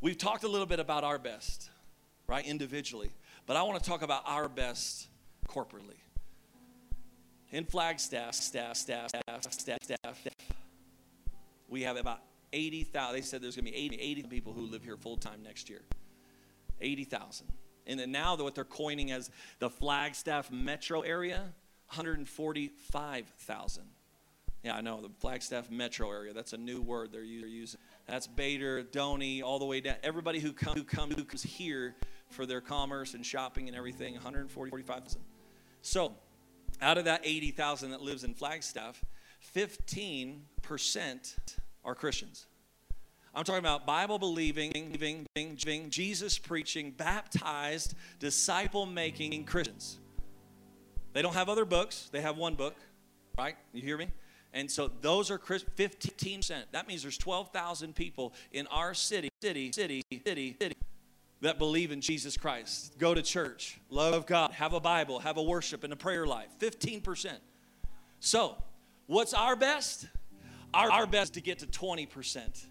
we've 0.00 0.18
talked 0.18 0.44
a 0.44 0.48
little 0.48 0.66
bit 0.66 0.80
about 0.80 1.04
our 1.04 1.18
best, 1.18 1.70
right, 2.26 2.46
individually, 2.46 3.10
but 3.46 3.56
I 3.56 3.62
want 3.62 3.82
to 3.82 3.88
talk 3.88 4.02
about 4.02 4.22
our 4.26 4.48
best 4.48 5.08
corporately. 5.48 5.96
In 7.50 7.64
Flagstaff, 7.64 8.34
staff, 8.34 8.76
staff, 8.76 9.10
staff, 9.10 9.52
staff, 9.52 9.78
staff, 9.82 10.26
we 11.68 11.82
have 11.82 11.96
about 11.96 12.20
80,000. 12.52 13.14
They 13.14 13.20
said 13.22 13.42
there's 13.42 13.56
going 13.56 13.66
to 13.66 13.72
be 13.72 13.76
80, 13.76 13.96
80 13.96 14.22
people 14.24 14.52
who 14.52 14.62
live 14.62 14.82
here 14.82 14.96
full 14.96 15.16
time 15.16 15.42
next 15.42 15.68
year. 15.68 15.82
80,000. 16.82 17.46
And 17.86 17.98
then 17.98 18.12
now 18.12 18.36
what 18.36 18.54
they're 18.54 18.64
coining 18.64 19.10
as 19.10 19.30
the 19.58 19.70
Flagstaff 19.70 20.50
metro 20.50 21.00
area, 21.00 21.52
145,000. 21.88 23.84
Yeah, 24.62 24.76
I 24.76 24.80
know, 24.80 25.00
the 25.00 25.10
Flagstaff 25.18 25.70
metro 25.70 26.10
area. 26.10 26.32
That's 26.32 26.52
a 26.52 26.56
new 26.56 26.80
word 26.80 27.10
they're 27.10 27.24
using. 27.24 27.80
That's 28.06 28.28
Bader, 28.28 28.82
Doney, 28.84 29.42
all 29.42 29.58
the 29.58 29.64
way 29.64 29.80
down. 29.80 29.96
Everybody 30.04 30.38
who, 30.38 30.52
come, 30.52 30.74
who, 30.76 30.84
come, 30.84 31.10
who 31.10 31.24
comes 31.24 31.42
here 31.42 31.96
for 32.28 32.46
their 32.46 32.60
commerce 32.60 33.14
and 33.14 33.26
shopping 33.26 33.66
and 33.66 33.76
everything, 33.76 34.14
145,000. 34.14 35.20
So, 35.82 36.14
out 36.80 36.96
of 36.96 37.06
that 37.06 37.22
80,000 37.24 37.90
that 37.90 38.02
lives 38.02 38.22
in 38.22 38.34
Flagstaff, 38.34 39.04
15% 39.54 41.36
are 41.84 41.94
Christians. 41.96 42.46
I'm 43.34 43.44
talking 43.44 43.60
about 43.60 43.86
Bible 43.86 44.18
believing, 44.18 44.72
Jesus 45.88 46.38
preaching, 46.38 46.90
baptized, 46.90 47.94
disciple 48.18 48.84
making 48.84 49.44
Christians. 49.44 49.98
They 51.14 51.22
don't 51.22 51.34
have 51.34 51.48
other 51.48 51.64
books, 51.64 52.08
they 52.12 52.20
have 52.20 52.36
one 52.36 52.54
book, 52.54 52.74
right? 53.38 53.56
You 53.72 53.82
hear 53.82 53.96
me? 53.96 54.08
And 54.54 54.70
so 54.70 54.90
those 55.00 55.30
are 55.30 55.38
15%. 55.38 56.62
That 56.72 56.86
means 56.86 57.02
there's 57.02 57.16
12,000 57.16 57.94
people 57.94 58.34
in 58.52 58.66
our 58.66 58.92
city, 58.92 59.30
city, 59.40 59.72
city, 59.72 60.02
city, 60.26 60.56
city 60.60 60.76
that 61.40 61.58
believe 61.58 61.90
in 61.90 62.02
Jesus 62.02 62.36
Christ, 62.36 62.98
go 62.98 63.14
to 63.14 63.22
church, 63.22 63.80
love 63.88 64.26
God, 64.26 64.52
have 64.52 64.74
a 64.74 64.80
Bible, 64.80 65.20
have 65.20 65.38
a 65.38 65.42
worship 65.42 65.84
and 65.84 65.92
a 65.92 65.96
prayer 65.96 66.26
life. 66.26 66.48
15%. 66.60 67.32
So, 68.20 68.56
what's 69.06 69.32
our 69.32 69.56
best? 69.56 70.06
Our, 70.74 70.90
our 70.90 71.06
best 71.06 71.34
to 71.34 71.40
get 71.40 71.58
to 71.60 71.66
20% 71.66 72.66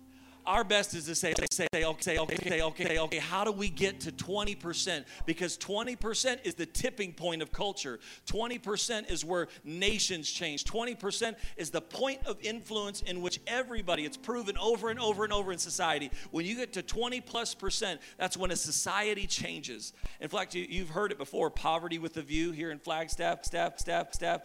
our 0.46 0.64
best 0.64 0.94
is 0.94 1.06
to 1.06 1.16
say, 1.16 1.34
say, 1.52 1.68
say, 1.72 1.84
okay, 1.86 2.18
okay, 2.18 2.62
okay, 2.62 3.00
okay, 3.00 3.18
how 3.18 3.44
do 3.44 3.52
we 3.52 3.70
get 3.70 4.00
to 4.02 4.12
20%? 4.12 5.04
Because 5.26 5.58
20% 5.58 6.46
is 6.46 6.56
the 6.56 6.66
tipping 6.66 7.14
point 7.14 7.42
of 7.42 7.52
culture. 7.52 8.00
20% 8.28 9.12
is 9.12 9.24
where 9.24 9.48
nations 9.64 10.30
change. 10.30 10.64
20% 10.64 11.36
is 11.58 11.70
the 11.70 11.82
point 11.82 12.26
of 12.26 12.38
influence 12.42 13.02
in 13.02 13.22
which 13.22 13.40
everybody, 13.46 14.04
it's 14.04 14.18
proven 14.18 14.58
over 14.58 14.90
and 14.90 15.00
over 15.00 15.24
and 15.24 15.32
over 15.32 15.52
in 15.52 15.60
society. 15.60 16.12
When 16.32 16.46
you 16.46 16.56
get 16.56 16.74
to 16.74 16.82
20 16.82 17.22
plus 17.22 17.54
percent, 17.54 18.02
that's 18.18 18.36
when 18.36 18.52
a 18.52 18.56
society 18.56 19.28
changes. 19.28 19.94
In 20.20 20.30
fact, 20.30 20.56
you, 20.56 20.80
have 20.82 20.90
heard 20.90 21.12
it 21.12 21.18
before 21.18 21.50
poverty 21.50 22.00
with 22.00 22.18
a 22.18 22.22
view 22.22 22.52
here 22.52 22.72
in 22.72 22.80
Flagstaff, 22.80 23.46
staff, 23.46 23.80
staff, 23.80 24.14
staff, 24.14 24.42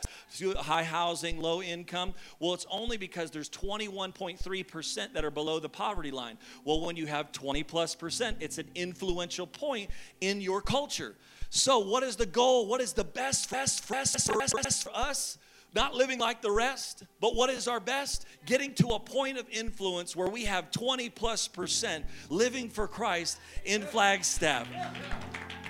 high 0.58 0.84
housing, 0.84 1.40
low 1.40 1.62
income. 1.62 2.14
Well, 2.38 2.54
it's 2.54 2.66
only 2.70 2.96
because 2.96 3.30
there's 3.30 3.48
21.3% 3.48 5.12
that 5.14 5.24
are 5.24 5.30
below 5.30 5.58
the 5.58 5.68
poverty 5.68 5.85
poverty 5.86 6.10
line. 6.10 6.36
Well, 6.64 6.80
when 6.80 6.96
you 6.96 7.06
have 7.06 7.30
20 7.30 7.62
plus 7.62 7.94
percent, 7.94 8.38
it's 8.40 8.58
an 8.58 8.68
influential 8.74 9.46
point 9.46 9.88
in 10.20 10.40
your 10.40 10.60
culture. 10.60 11.14
So, 11.48 11.78
what 11.78 12.02
is 12.02 12.16
the 12.16 12.26
goal? 12.26 12.66
What 12.66 12.80
is 12.80 12.92
the 12.92 13.04
best, 13.04 13.48
best, 13.50 13.88
best, 13.88 14.28
best 14.28 14.82
for 14.82 14.90
us? 14.92 15.38
Not 15.74 15.94
living 15.94 16.18
like 16.18 16.42
the 16.42 16.50
rest, 16.50 17.04
but 17.20 17.36
what 17.36 17.50
is 17.50 17.68
our 17.68 17.78
best? 17.78 18.26
Getting 18.46 18.74
to 18.74 18.88
a 18.88 18.98
point 18.98 19.38
of 19.38 19.46
influence 19.48 20.16
where 20.16 20.28
we 20.28 20.44
have 20.44 20.72
20 20.72 21.08
plus 21.10 21.46
percent 21.46 22.04
living 22.30 22.68
for 22.68 22.88
Christ 22.88 23.38
in 23.64 23.82
Flagstaff. 23.82 24.66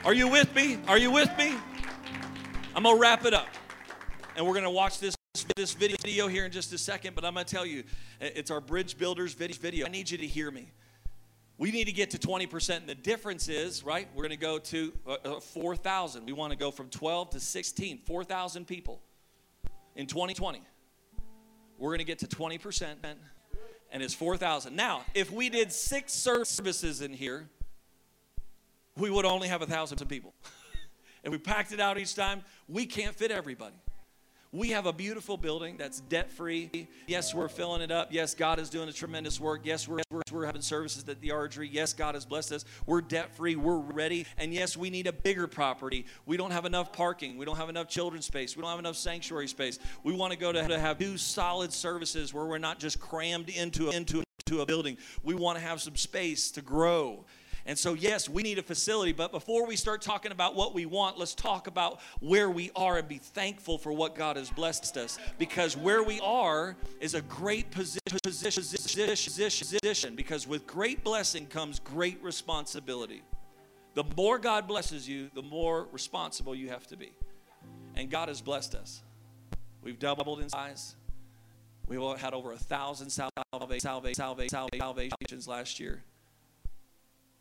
Are 0.02 0.14
you 0.14 0.29
with 0.29 0.55
me? 0.55 0.79
Are 0.88 0.98
you 0.98 1.11
with 1.11 1.31
me? 1.37 1.55
I'm 2.74 2.85
gonna 2.85 2.98
wrap 2.98 3.26
it 3.26 3.35
up. 3.35 3.48
And 4.35 4.46
we're 4.46 4.55
gonna 4.55 4.70
watch 4.70 4.98
this 4.98 5.15
this 5.54 5.74
video 5.74 6.28
here 6.28 6.44
in 6.44 6.50
just 6.50 6.72
a 6.72 6.78
second, 6.78 7.14
but 7.14 7.24
I'm 7.24 7.35
going 7.35 7.46
to 7.46 7.54
tell 7.54 7.66
you, 7.66 7.85
it's 8.20 8.50
our 8.50 8.61
Bridge 8.61 8.98
Builders 8.98 9.35
video. 9.35 9.87
I 9.87 9.88
need 9.88 10.11
you 10.11 10.18
to 10.18 10.26
hear 10.26 10.50
me. 10.50 10.68
We 11.59 11.70
need 11.70 11.85
to 11.85 11.92
get 11.92 12.11
to 12.11 12.18
20%. 12.18 12.76
And 12.76 12.88
the 12.88 12.94
difference 12.94 13.48
is, 13.48 13.85
right, 13.85 14.09
we're 14.14 14.22
going 14.22 14.30
to 14.30 14.37
go 14.37 14.59
to 14.59 14.92
uh, 15.06 15.16
uh 15.24 15.40
4,000. 15.40 16.26
We 16.26 16.32
want 16.32 16.52
to 16.52 16.59
go 16.59 16.70
from 16.70 16.88
12 16.88 17.30
to 17.30 17.40
16, 17.40 17.98
4,000 17.98 18.66
people 18.66 19.00
in 19.94 20.06
2020. 20.06 20.62
We're 21.78 21.90
going 21.90 21.98
to 21.98 22.04
get 22.04 22.18
to 22.20 22.26
20%, 22.26 22.96
and 23.92 24.02
it's 24.02 24.14
4,000. 24.14 24.74
Now, 24.74 25.02
if 25.14 25.30
we 25.30 25.48
did 25.48 25.72
six 25.72 26.12
services 26.12 27.02
in 27.02 27.12
here, 27.12 27.48
we 28.96 29.11
would 29.11 29.26
only 29.26 29.48
have 29.48 29.61
a 29.61 29.66
1,000 29.66 30.06
people. 30.09 30.35
if 31.22 31.30
we 31.30 31.38
packed 31.38 31.72
it 31.72 31.80
out 31.80 31.98
each 31.98 32.14
time, 32.14 32.42
we 32.68 32.87
can't 32.87 33.14
fit 33.14 33.30
everybody. 33.30 33.76
We 34.52 34.70
have 34.70 34.87
a 34.87 34.92
beautiful 34.92 35.37
building 35.37 35.76
that's 35.76 36.00
debt 36.00 36.30
free. 36.30 36.88
Yes, 37.06 37.35
we're 37.35 37.48
filling 37.48 37.82
it 37.82 37.90
up. 37.90 38.12
Yes, 38.12 38.35
God 38.35 38.59
is 38.59 38.70
doing 38.70 38.88
a 38.88 38.92
tremendous 38.92 39.40
work. 39.40 39.62
Yes, 39.64 39.88
we're, 39.88 40.00
we're, 40.32 40.46
having 40.46 40.62
services 40.62 41.04
at 41.09 41.20
the 41.20 41.32
archery. 41.32 41.68
Yes, 41.68 41.92
God 41.92 42.14
has 42.14 42.24
blessed 42.24 42.52
us. 42.52 42.64
We're 42.87 43.00
debt 43.00 43.35
free. 43.37 43.56
We're 43.56 43.78
ready. 43.78 44.26
And 44.38 44.54
yes, 44.54 44.76
we 44.76 44.90
need 44.90 45.06
a 45.06 45.12
bigger 45.12 45.46
property. 45.46 46.06
We 46.24 46.37
don't 46.37 46.52
have 46.52 46.64
enough 46.64 46.92
parking. 46.92 47.37
We 47.37 47.44
don't 47.44 47.56
have 47.56 47.68
enough 47.68 47.88
children's 47.88 48.26
space. 48.26 48.56
We 48.56 48.62
don't 48.62 48.70
have 48.70 48.78
enough 48.78 48.96
sanctuary 48.96 49.48
space. 49.48 49.78
We 50.04 50.12
want 50.12 50.32
to 50.32 50.38
go 50.38 50.52
to, 50.52 50.66
to 50.66 50.78
have 50.78 50.98
two 50.98 51.18
solid 51.18 51.72
services 51.72 52.32
where 52.32 52.46
we're 52.46 52.59
not 52.59 52.78
just 52.78 53.00
crammed 53.00 53.48
into, 53.48 53.90
into, 53.90 54.22
into 54.46 54.61
a 54.62 54.66
building. 54.66 54.96
We 55.22 55.35
want 55.35 55.59
to 55.59 55.64
have 55.64 55.80
some 55.80 55.96
space 55.96 56.50
to 56.52 56.62
grow 56.62 57.24
and 57.66 57.76
so, 57.76 57.94
yes, 57.94 58.29
we 58.29 58.44
need 58.44 58.61
a 58.61 58.62
facility, 58.62 59.12
but 59.12 59.33
before 59.33 59.66
we 59.66 59.74
start 59.74 60.00
talking 60.00 60.31
about 60.31 60.55
what 60.55 60.72
we 60.72 60.87
want, 60.87 61.18
let's 61.18 61.35
talk 61.35 61.66
about 61.66 61.98
where 62.20 62.48
we 62.48 62.70
are 62.76 62.98
and 62.98 63.09
be 63.09 63.18
thankful 63.18 63.76
for 63.76 63.92
what 63.92 64.14
God 64.14 64.37
has 64.37 64.50
blessed 64.50 64.96
us. 64.96 65.18
Because 65.37 65.76
where 65.76 66.05
we 66.05 66.20
are 66.20 66.76
is 67.00 67.14
a 67.14 67.22
great 67.22 67.72
position, 67.72 68.00
position, 68.22 68.62
position 68.62 70.14
because 70.14 70.46
with 70.46 70.64
great 70.64 71.02
blessing 71.02 71.46
comes 71.46 71.81
great 71.81 72.22
responsibility. 72.22 73.24
The 73.94 74.05
more 74.16 74.38
God 74.38 74.68
blesses 74.68 75.09
you, 75.09 75.29
the 75.35 75.42
more 75.42 75.88
responsible 75.90 76.55
you 76.55 76.68
have 76.68 76.87
to 76.88 76.96
be. 76.96 77.11
And 77.96 78.09
God 78.09 78.29
has 78.29 78.40
blessed 78.40 78.76
us. 78.76 79.02
We've 79.83 79.98
doubled 79.98 80.40
in 80.40 80.50
size. 80.50 80.94
We've 81.88 82.00
had 82.18 82.33
over 82.33 82.52
a 82.52 82.59
thousand 82.59 83.11
salvations 83.11 85.48
last 85.48 85.81
year. 85.81 86.05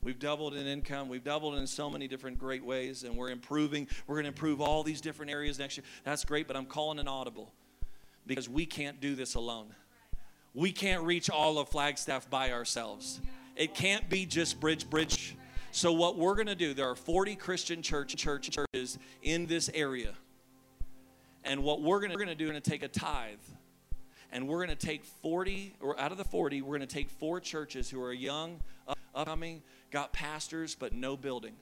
We've 0.06 0.20
doubled 0.20 0.54
in 0.54 0.68
income. 0.68 1.10
We've 1.10 1.24
doubled 1.24 1.56
in 1.56 1.66
so 1.66 1.90
many 1.90 2.08
different 2.08 2.38
great 2.38 2.64
ways, 2.64 3.04
and 3.04 3.18
we're 3.18 3.32
improving. 3.32 3.88
We're 4.06 4.18
going 4.18 4.26
to 4.26 4.30
improve 4.30 4.62
all 4.62 4.84
these 4.84 5.02
different 5.02 5.32
areas 5.32 5.58
next 5.58 5.78
year. 5.78 5.84
That's 6.04 6.24
great, 6.24 6.46
but 6.46 6.56
I'm 6.56 6.68
calling 6.68 7.00
an 7.00 7.08
audible 7.08 7.52
because 8.28 8.48
we 8.48 8.68
can't 8.68 9.02
do 9.02 9.16
this 9.16 9.34
alone. 9.34 9.74
We 10.54 10.72
can't 10.72 11.04
reach 11.04 11.32
all 11.32 11.58
of 11.58 11.70
Flagstaff 11.70 12.30
by 12.30 12.52
ourselves. 12.52 13.20
It 13.56 13.74
can't 13.74 14.08
be 14.08 14.28
just 14.28 14.60
Bridge 14.60 14.88
Bridge. 14.88 15.36
So 15.72 15.92
what 15.92 16.20
we're 16.20 16.36
going 16.36 16.48
to 16.48 16.56
do, 16.56 16.76
there 16.76 16.88
are 16.88 16.96
40 16.96 17.36
Christian 17.36 17.82
church, 17.82 18.16
church 18.16 18.52
churches 18.52 19.00
in 19.24 19.48
this 19.48 19.72
area. 19.74 20.14
And 21.44 21.64
what 21.64 21.82
we're 21.82 22.00
going 22.00 22.12
to, 22.12 22.16
we're 22.16 22.26
going 22.26 22.30
to 22.30 22.36
do, 22.36 22.46
we're 22.46 22.52
going 22.52 22.62
to 22.62 22.70
take 22.70 22.84
a 22.84 22.88
tithe 22.88 23.40
and 24.32 24.48
we're 24.48 24.64
going 24.64 24.78
to 24.78 24.86
take 24.86 25.04
40 25.04 25.76
or 25.80 26.00
out 26.00 26.12
of 26.12 26.18
the 26.18 26.24
40 26.24 26.62
we're 26.62 26.78
going 26.78 26.88
to 26.88 26.94
take 26.94 27.10
four 27.10 27.40
churches 27.40 27.90
who 27.90 28.02
are 28.02 28.12
young 28.12 28.60
upcoming 29.16 29.62
got 29.96 30.12
pastors 30.12 30.76
but 30.76 30.92
no 30.92 31.16
building. 31.16 31.54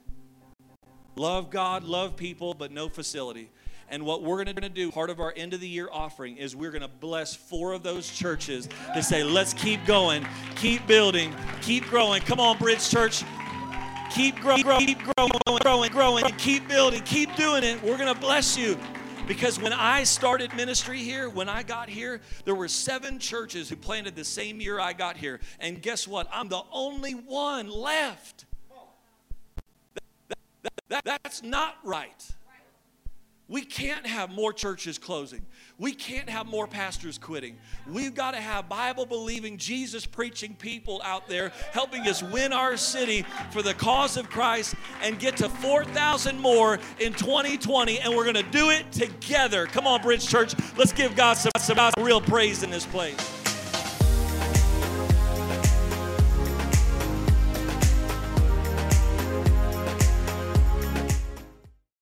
Love 1.14 1.50
God, 1.50 1.84
love 1.84 2.16
people, 2.16 2.52
but 2.52 2.72
no 2.72 2.88
facility. 2.88 3.48
And 3.88 4.04
what 4.04 4.24
we're 4.24 4.42
going 4.42 4.56
to 4.56 4.68
do, 4.68 4.90
part 4.90 5.08
of 5.08 5.20
our 5.20 5.32
end 5.36 5.54
of 5.54 5.60
the 5.60 5.68
year 5.68 5.88
offering, 5.92 6.36
is 6.36 6.56
we're 6.56 6.72
going 6.72 6.82
to 6.82 6.88
bless 6.88 7.36
four 7.36 7.74
of 7.74 7.84
those 7.84 8.10
churches 8.10 8.68
to 8.92 9.04
say, 9.04 9.22
let's 9.22 9.54
keep 9.54 9.86
going, 9.86 10.26
keep 10.56 10.84
building, 10.88 11.32
keep 11.62 11.84
growing. 11.84 12.22
Come 12.22 12.40
on, 12.40 12.58
Bridge 12.58 12.90
Church. 12.90 13.22
Keep 14.12 14.40
growing, 14.40 14.64
keep 14.80 14.98
growing, 14.98 15.30
growing, 15.62 15.92
growing, 15.92 16.24
keep 16.36 16.66
building, 16.66 17.02
keep 17.02 17.32
doing 17.36 17.62
it. 17.62 17.80
We're 17.84 17.96
going 17.96 18.12
to 18.12 18.20
bless 18.20 18.58
you. 18.58 18.76
Because 19.26 19.58
when 19.58 19.72
I 19.72 20.04
started 20.04 20.54
ministry 20.54 20.98
here, 20.98 21.30
when 21.30 21.48
I 21.48 21.62
got 21.62 21.88
here, 21.88 22.20
there 22.44 22.54
were 22.54 22.68
seven 22.68 23.18
churches 23.18 23.70
who 23.70 23.76
planted 23.76 24.14
the 24.14 24.24
same 24.24 24.60
year 24.60 24.78
I 24.78 24.92
got 24.92 25.16
here. 25.16 25.40
And 25.60 25.80
guess 25.80 26.06
what? 26.06 26.28
I'm 26.30 26.48
the 26.48 26.62
only 26.70 27.12
one 27.12 27.70
left. 27.70 28.44
That, 30.28 30.38
that, 30.68 30.74
that, 30.88 31.04
that's 31.22 31.42
not 31.42 31.78
right. 31.82 32.34
We 33.46 33.60
can't 33.62 34.06
have 34.06 34.30
more 34.30 34.54
churches 34.54 34.96
closing. 34.96 35.44
We 35.78 35.92
can't 35.92 36.30
have 36.30 36.46
more 36.46 36.66
pastors 36.66 37.18
quitting. 37.18 37.58
We've 37.86 38.14
got 38.14 38.30
to 38.30 38.40
have 38.40 38.70
Bible 38.70 39.04
believing, 39.04 39.58
Jesus 39.58 40.06
preaching 40.06 40.54
people 40.54 41.02
out 41.04 41.28
there 41.28 41.52
helping 41.72 42.02
us 42.08 42.22
win 42.22 42.54
our 42.54 42.78
city 42.78 43.26
for 43.50 43.60
the 43.60 43.74
cause 43.74 44.16
of 44.16 44.30
Christ 44.30 44.76
and 45.02 45.18
get 45.18 45.36
to 45.38 45.50
4,000 45.50 46.38
more 46.38 46.78
in 46.98 47.12
2020. 47.12 48.00
And 48.00 48.16
we're 48.16 48.24
going 48.24 48.34
to 48.34 48.50
do 48.50 48.70
it 48.70 48.90
together. 48.92 49.66
Come 49.66 49.86
on, 49.86 50.00
Bridge 50.00 50.26
Church. 50.26 50.54
Let's 50.78 50.92
give 50.92 51.14
God 51.14 51.34
some, 51.34 51.52
some 51.58 51.90
real 51.98 52.22
praise 52.22 52.62
in 52.62 52.70
this 52.70 52.86
place. 52.86 53.43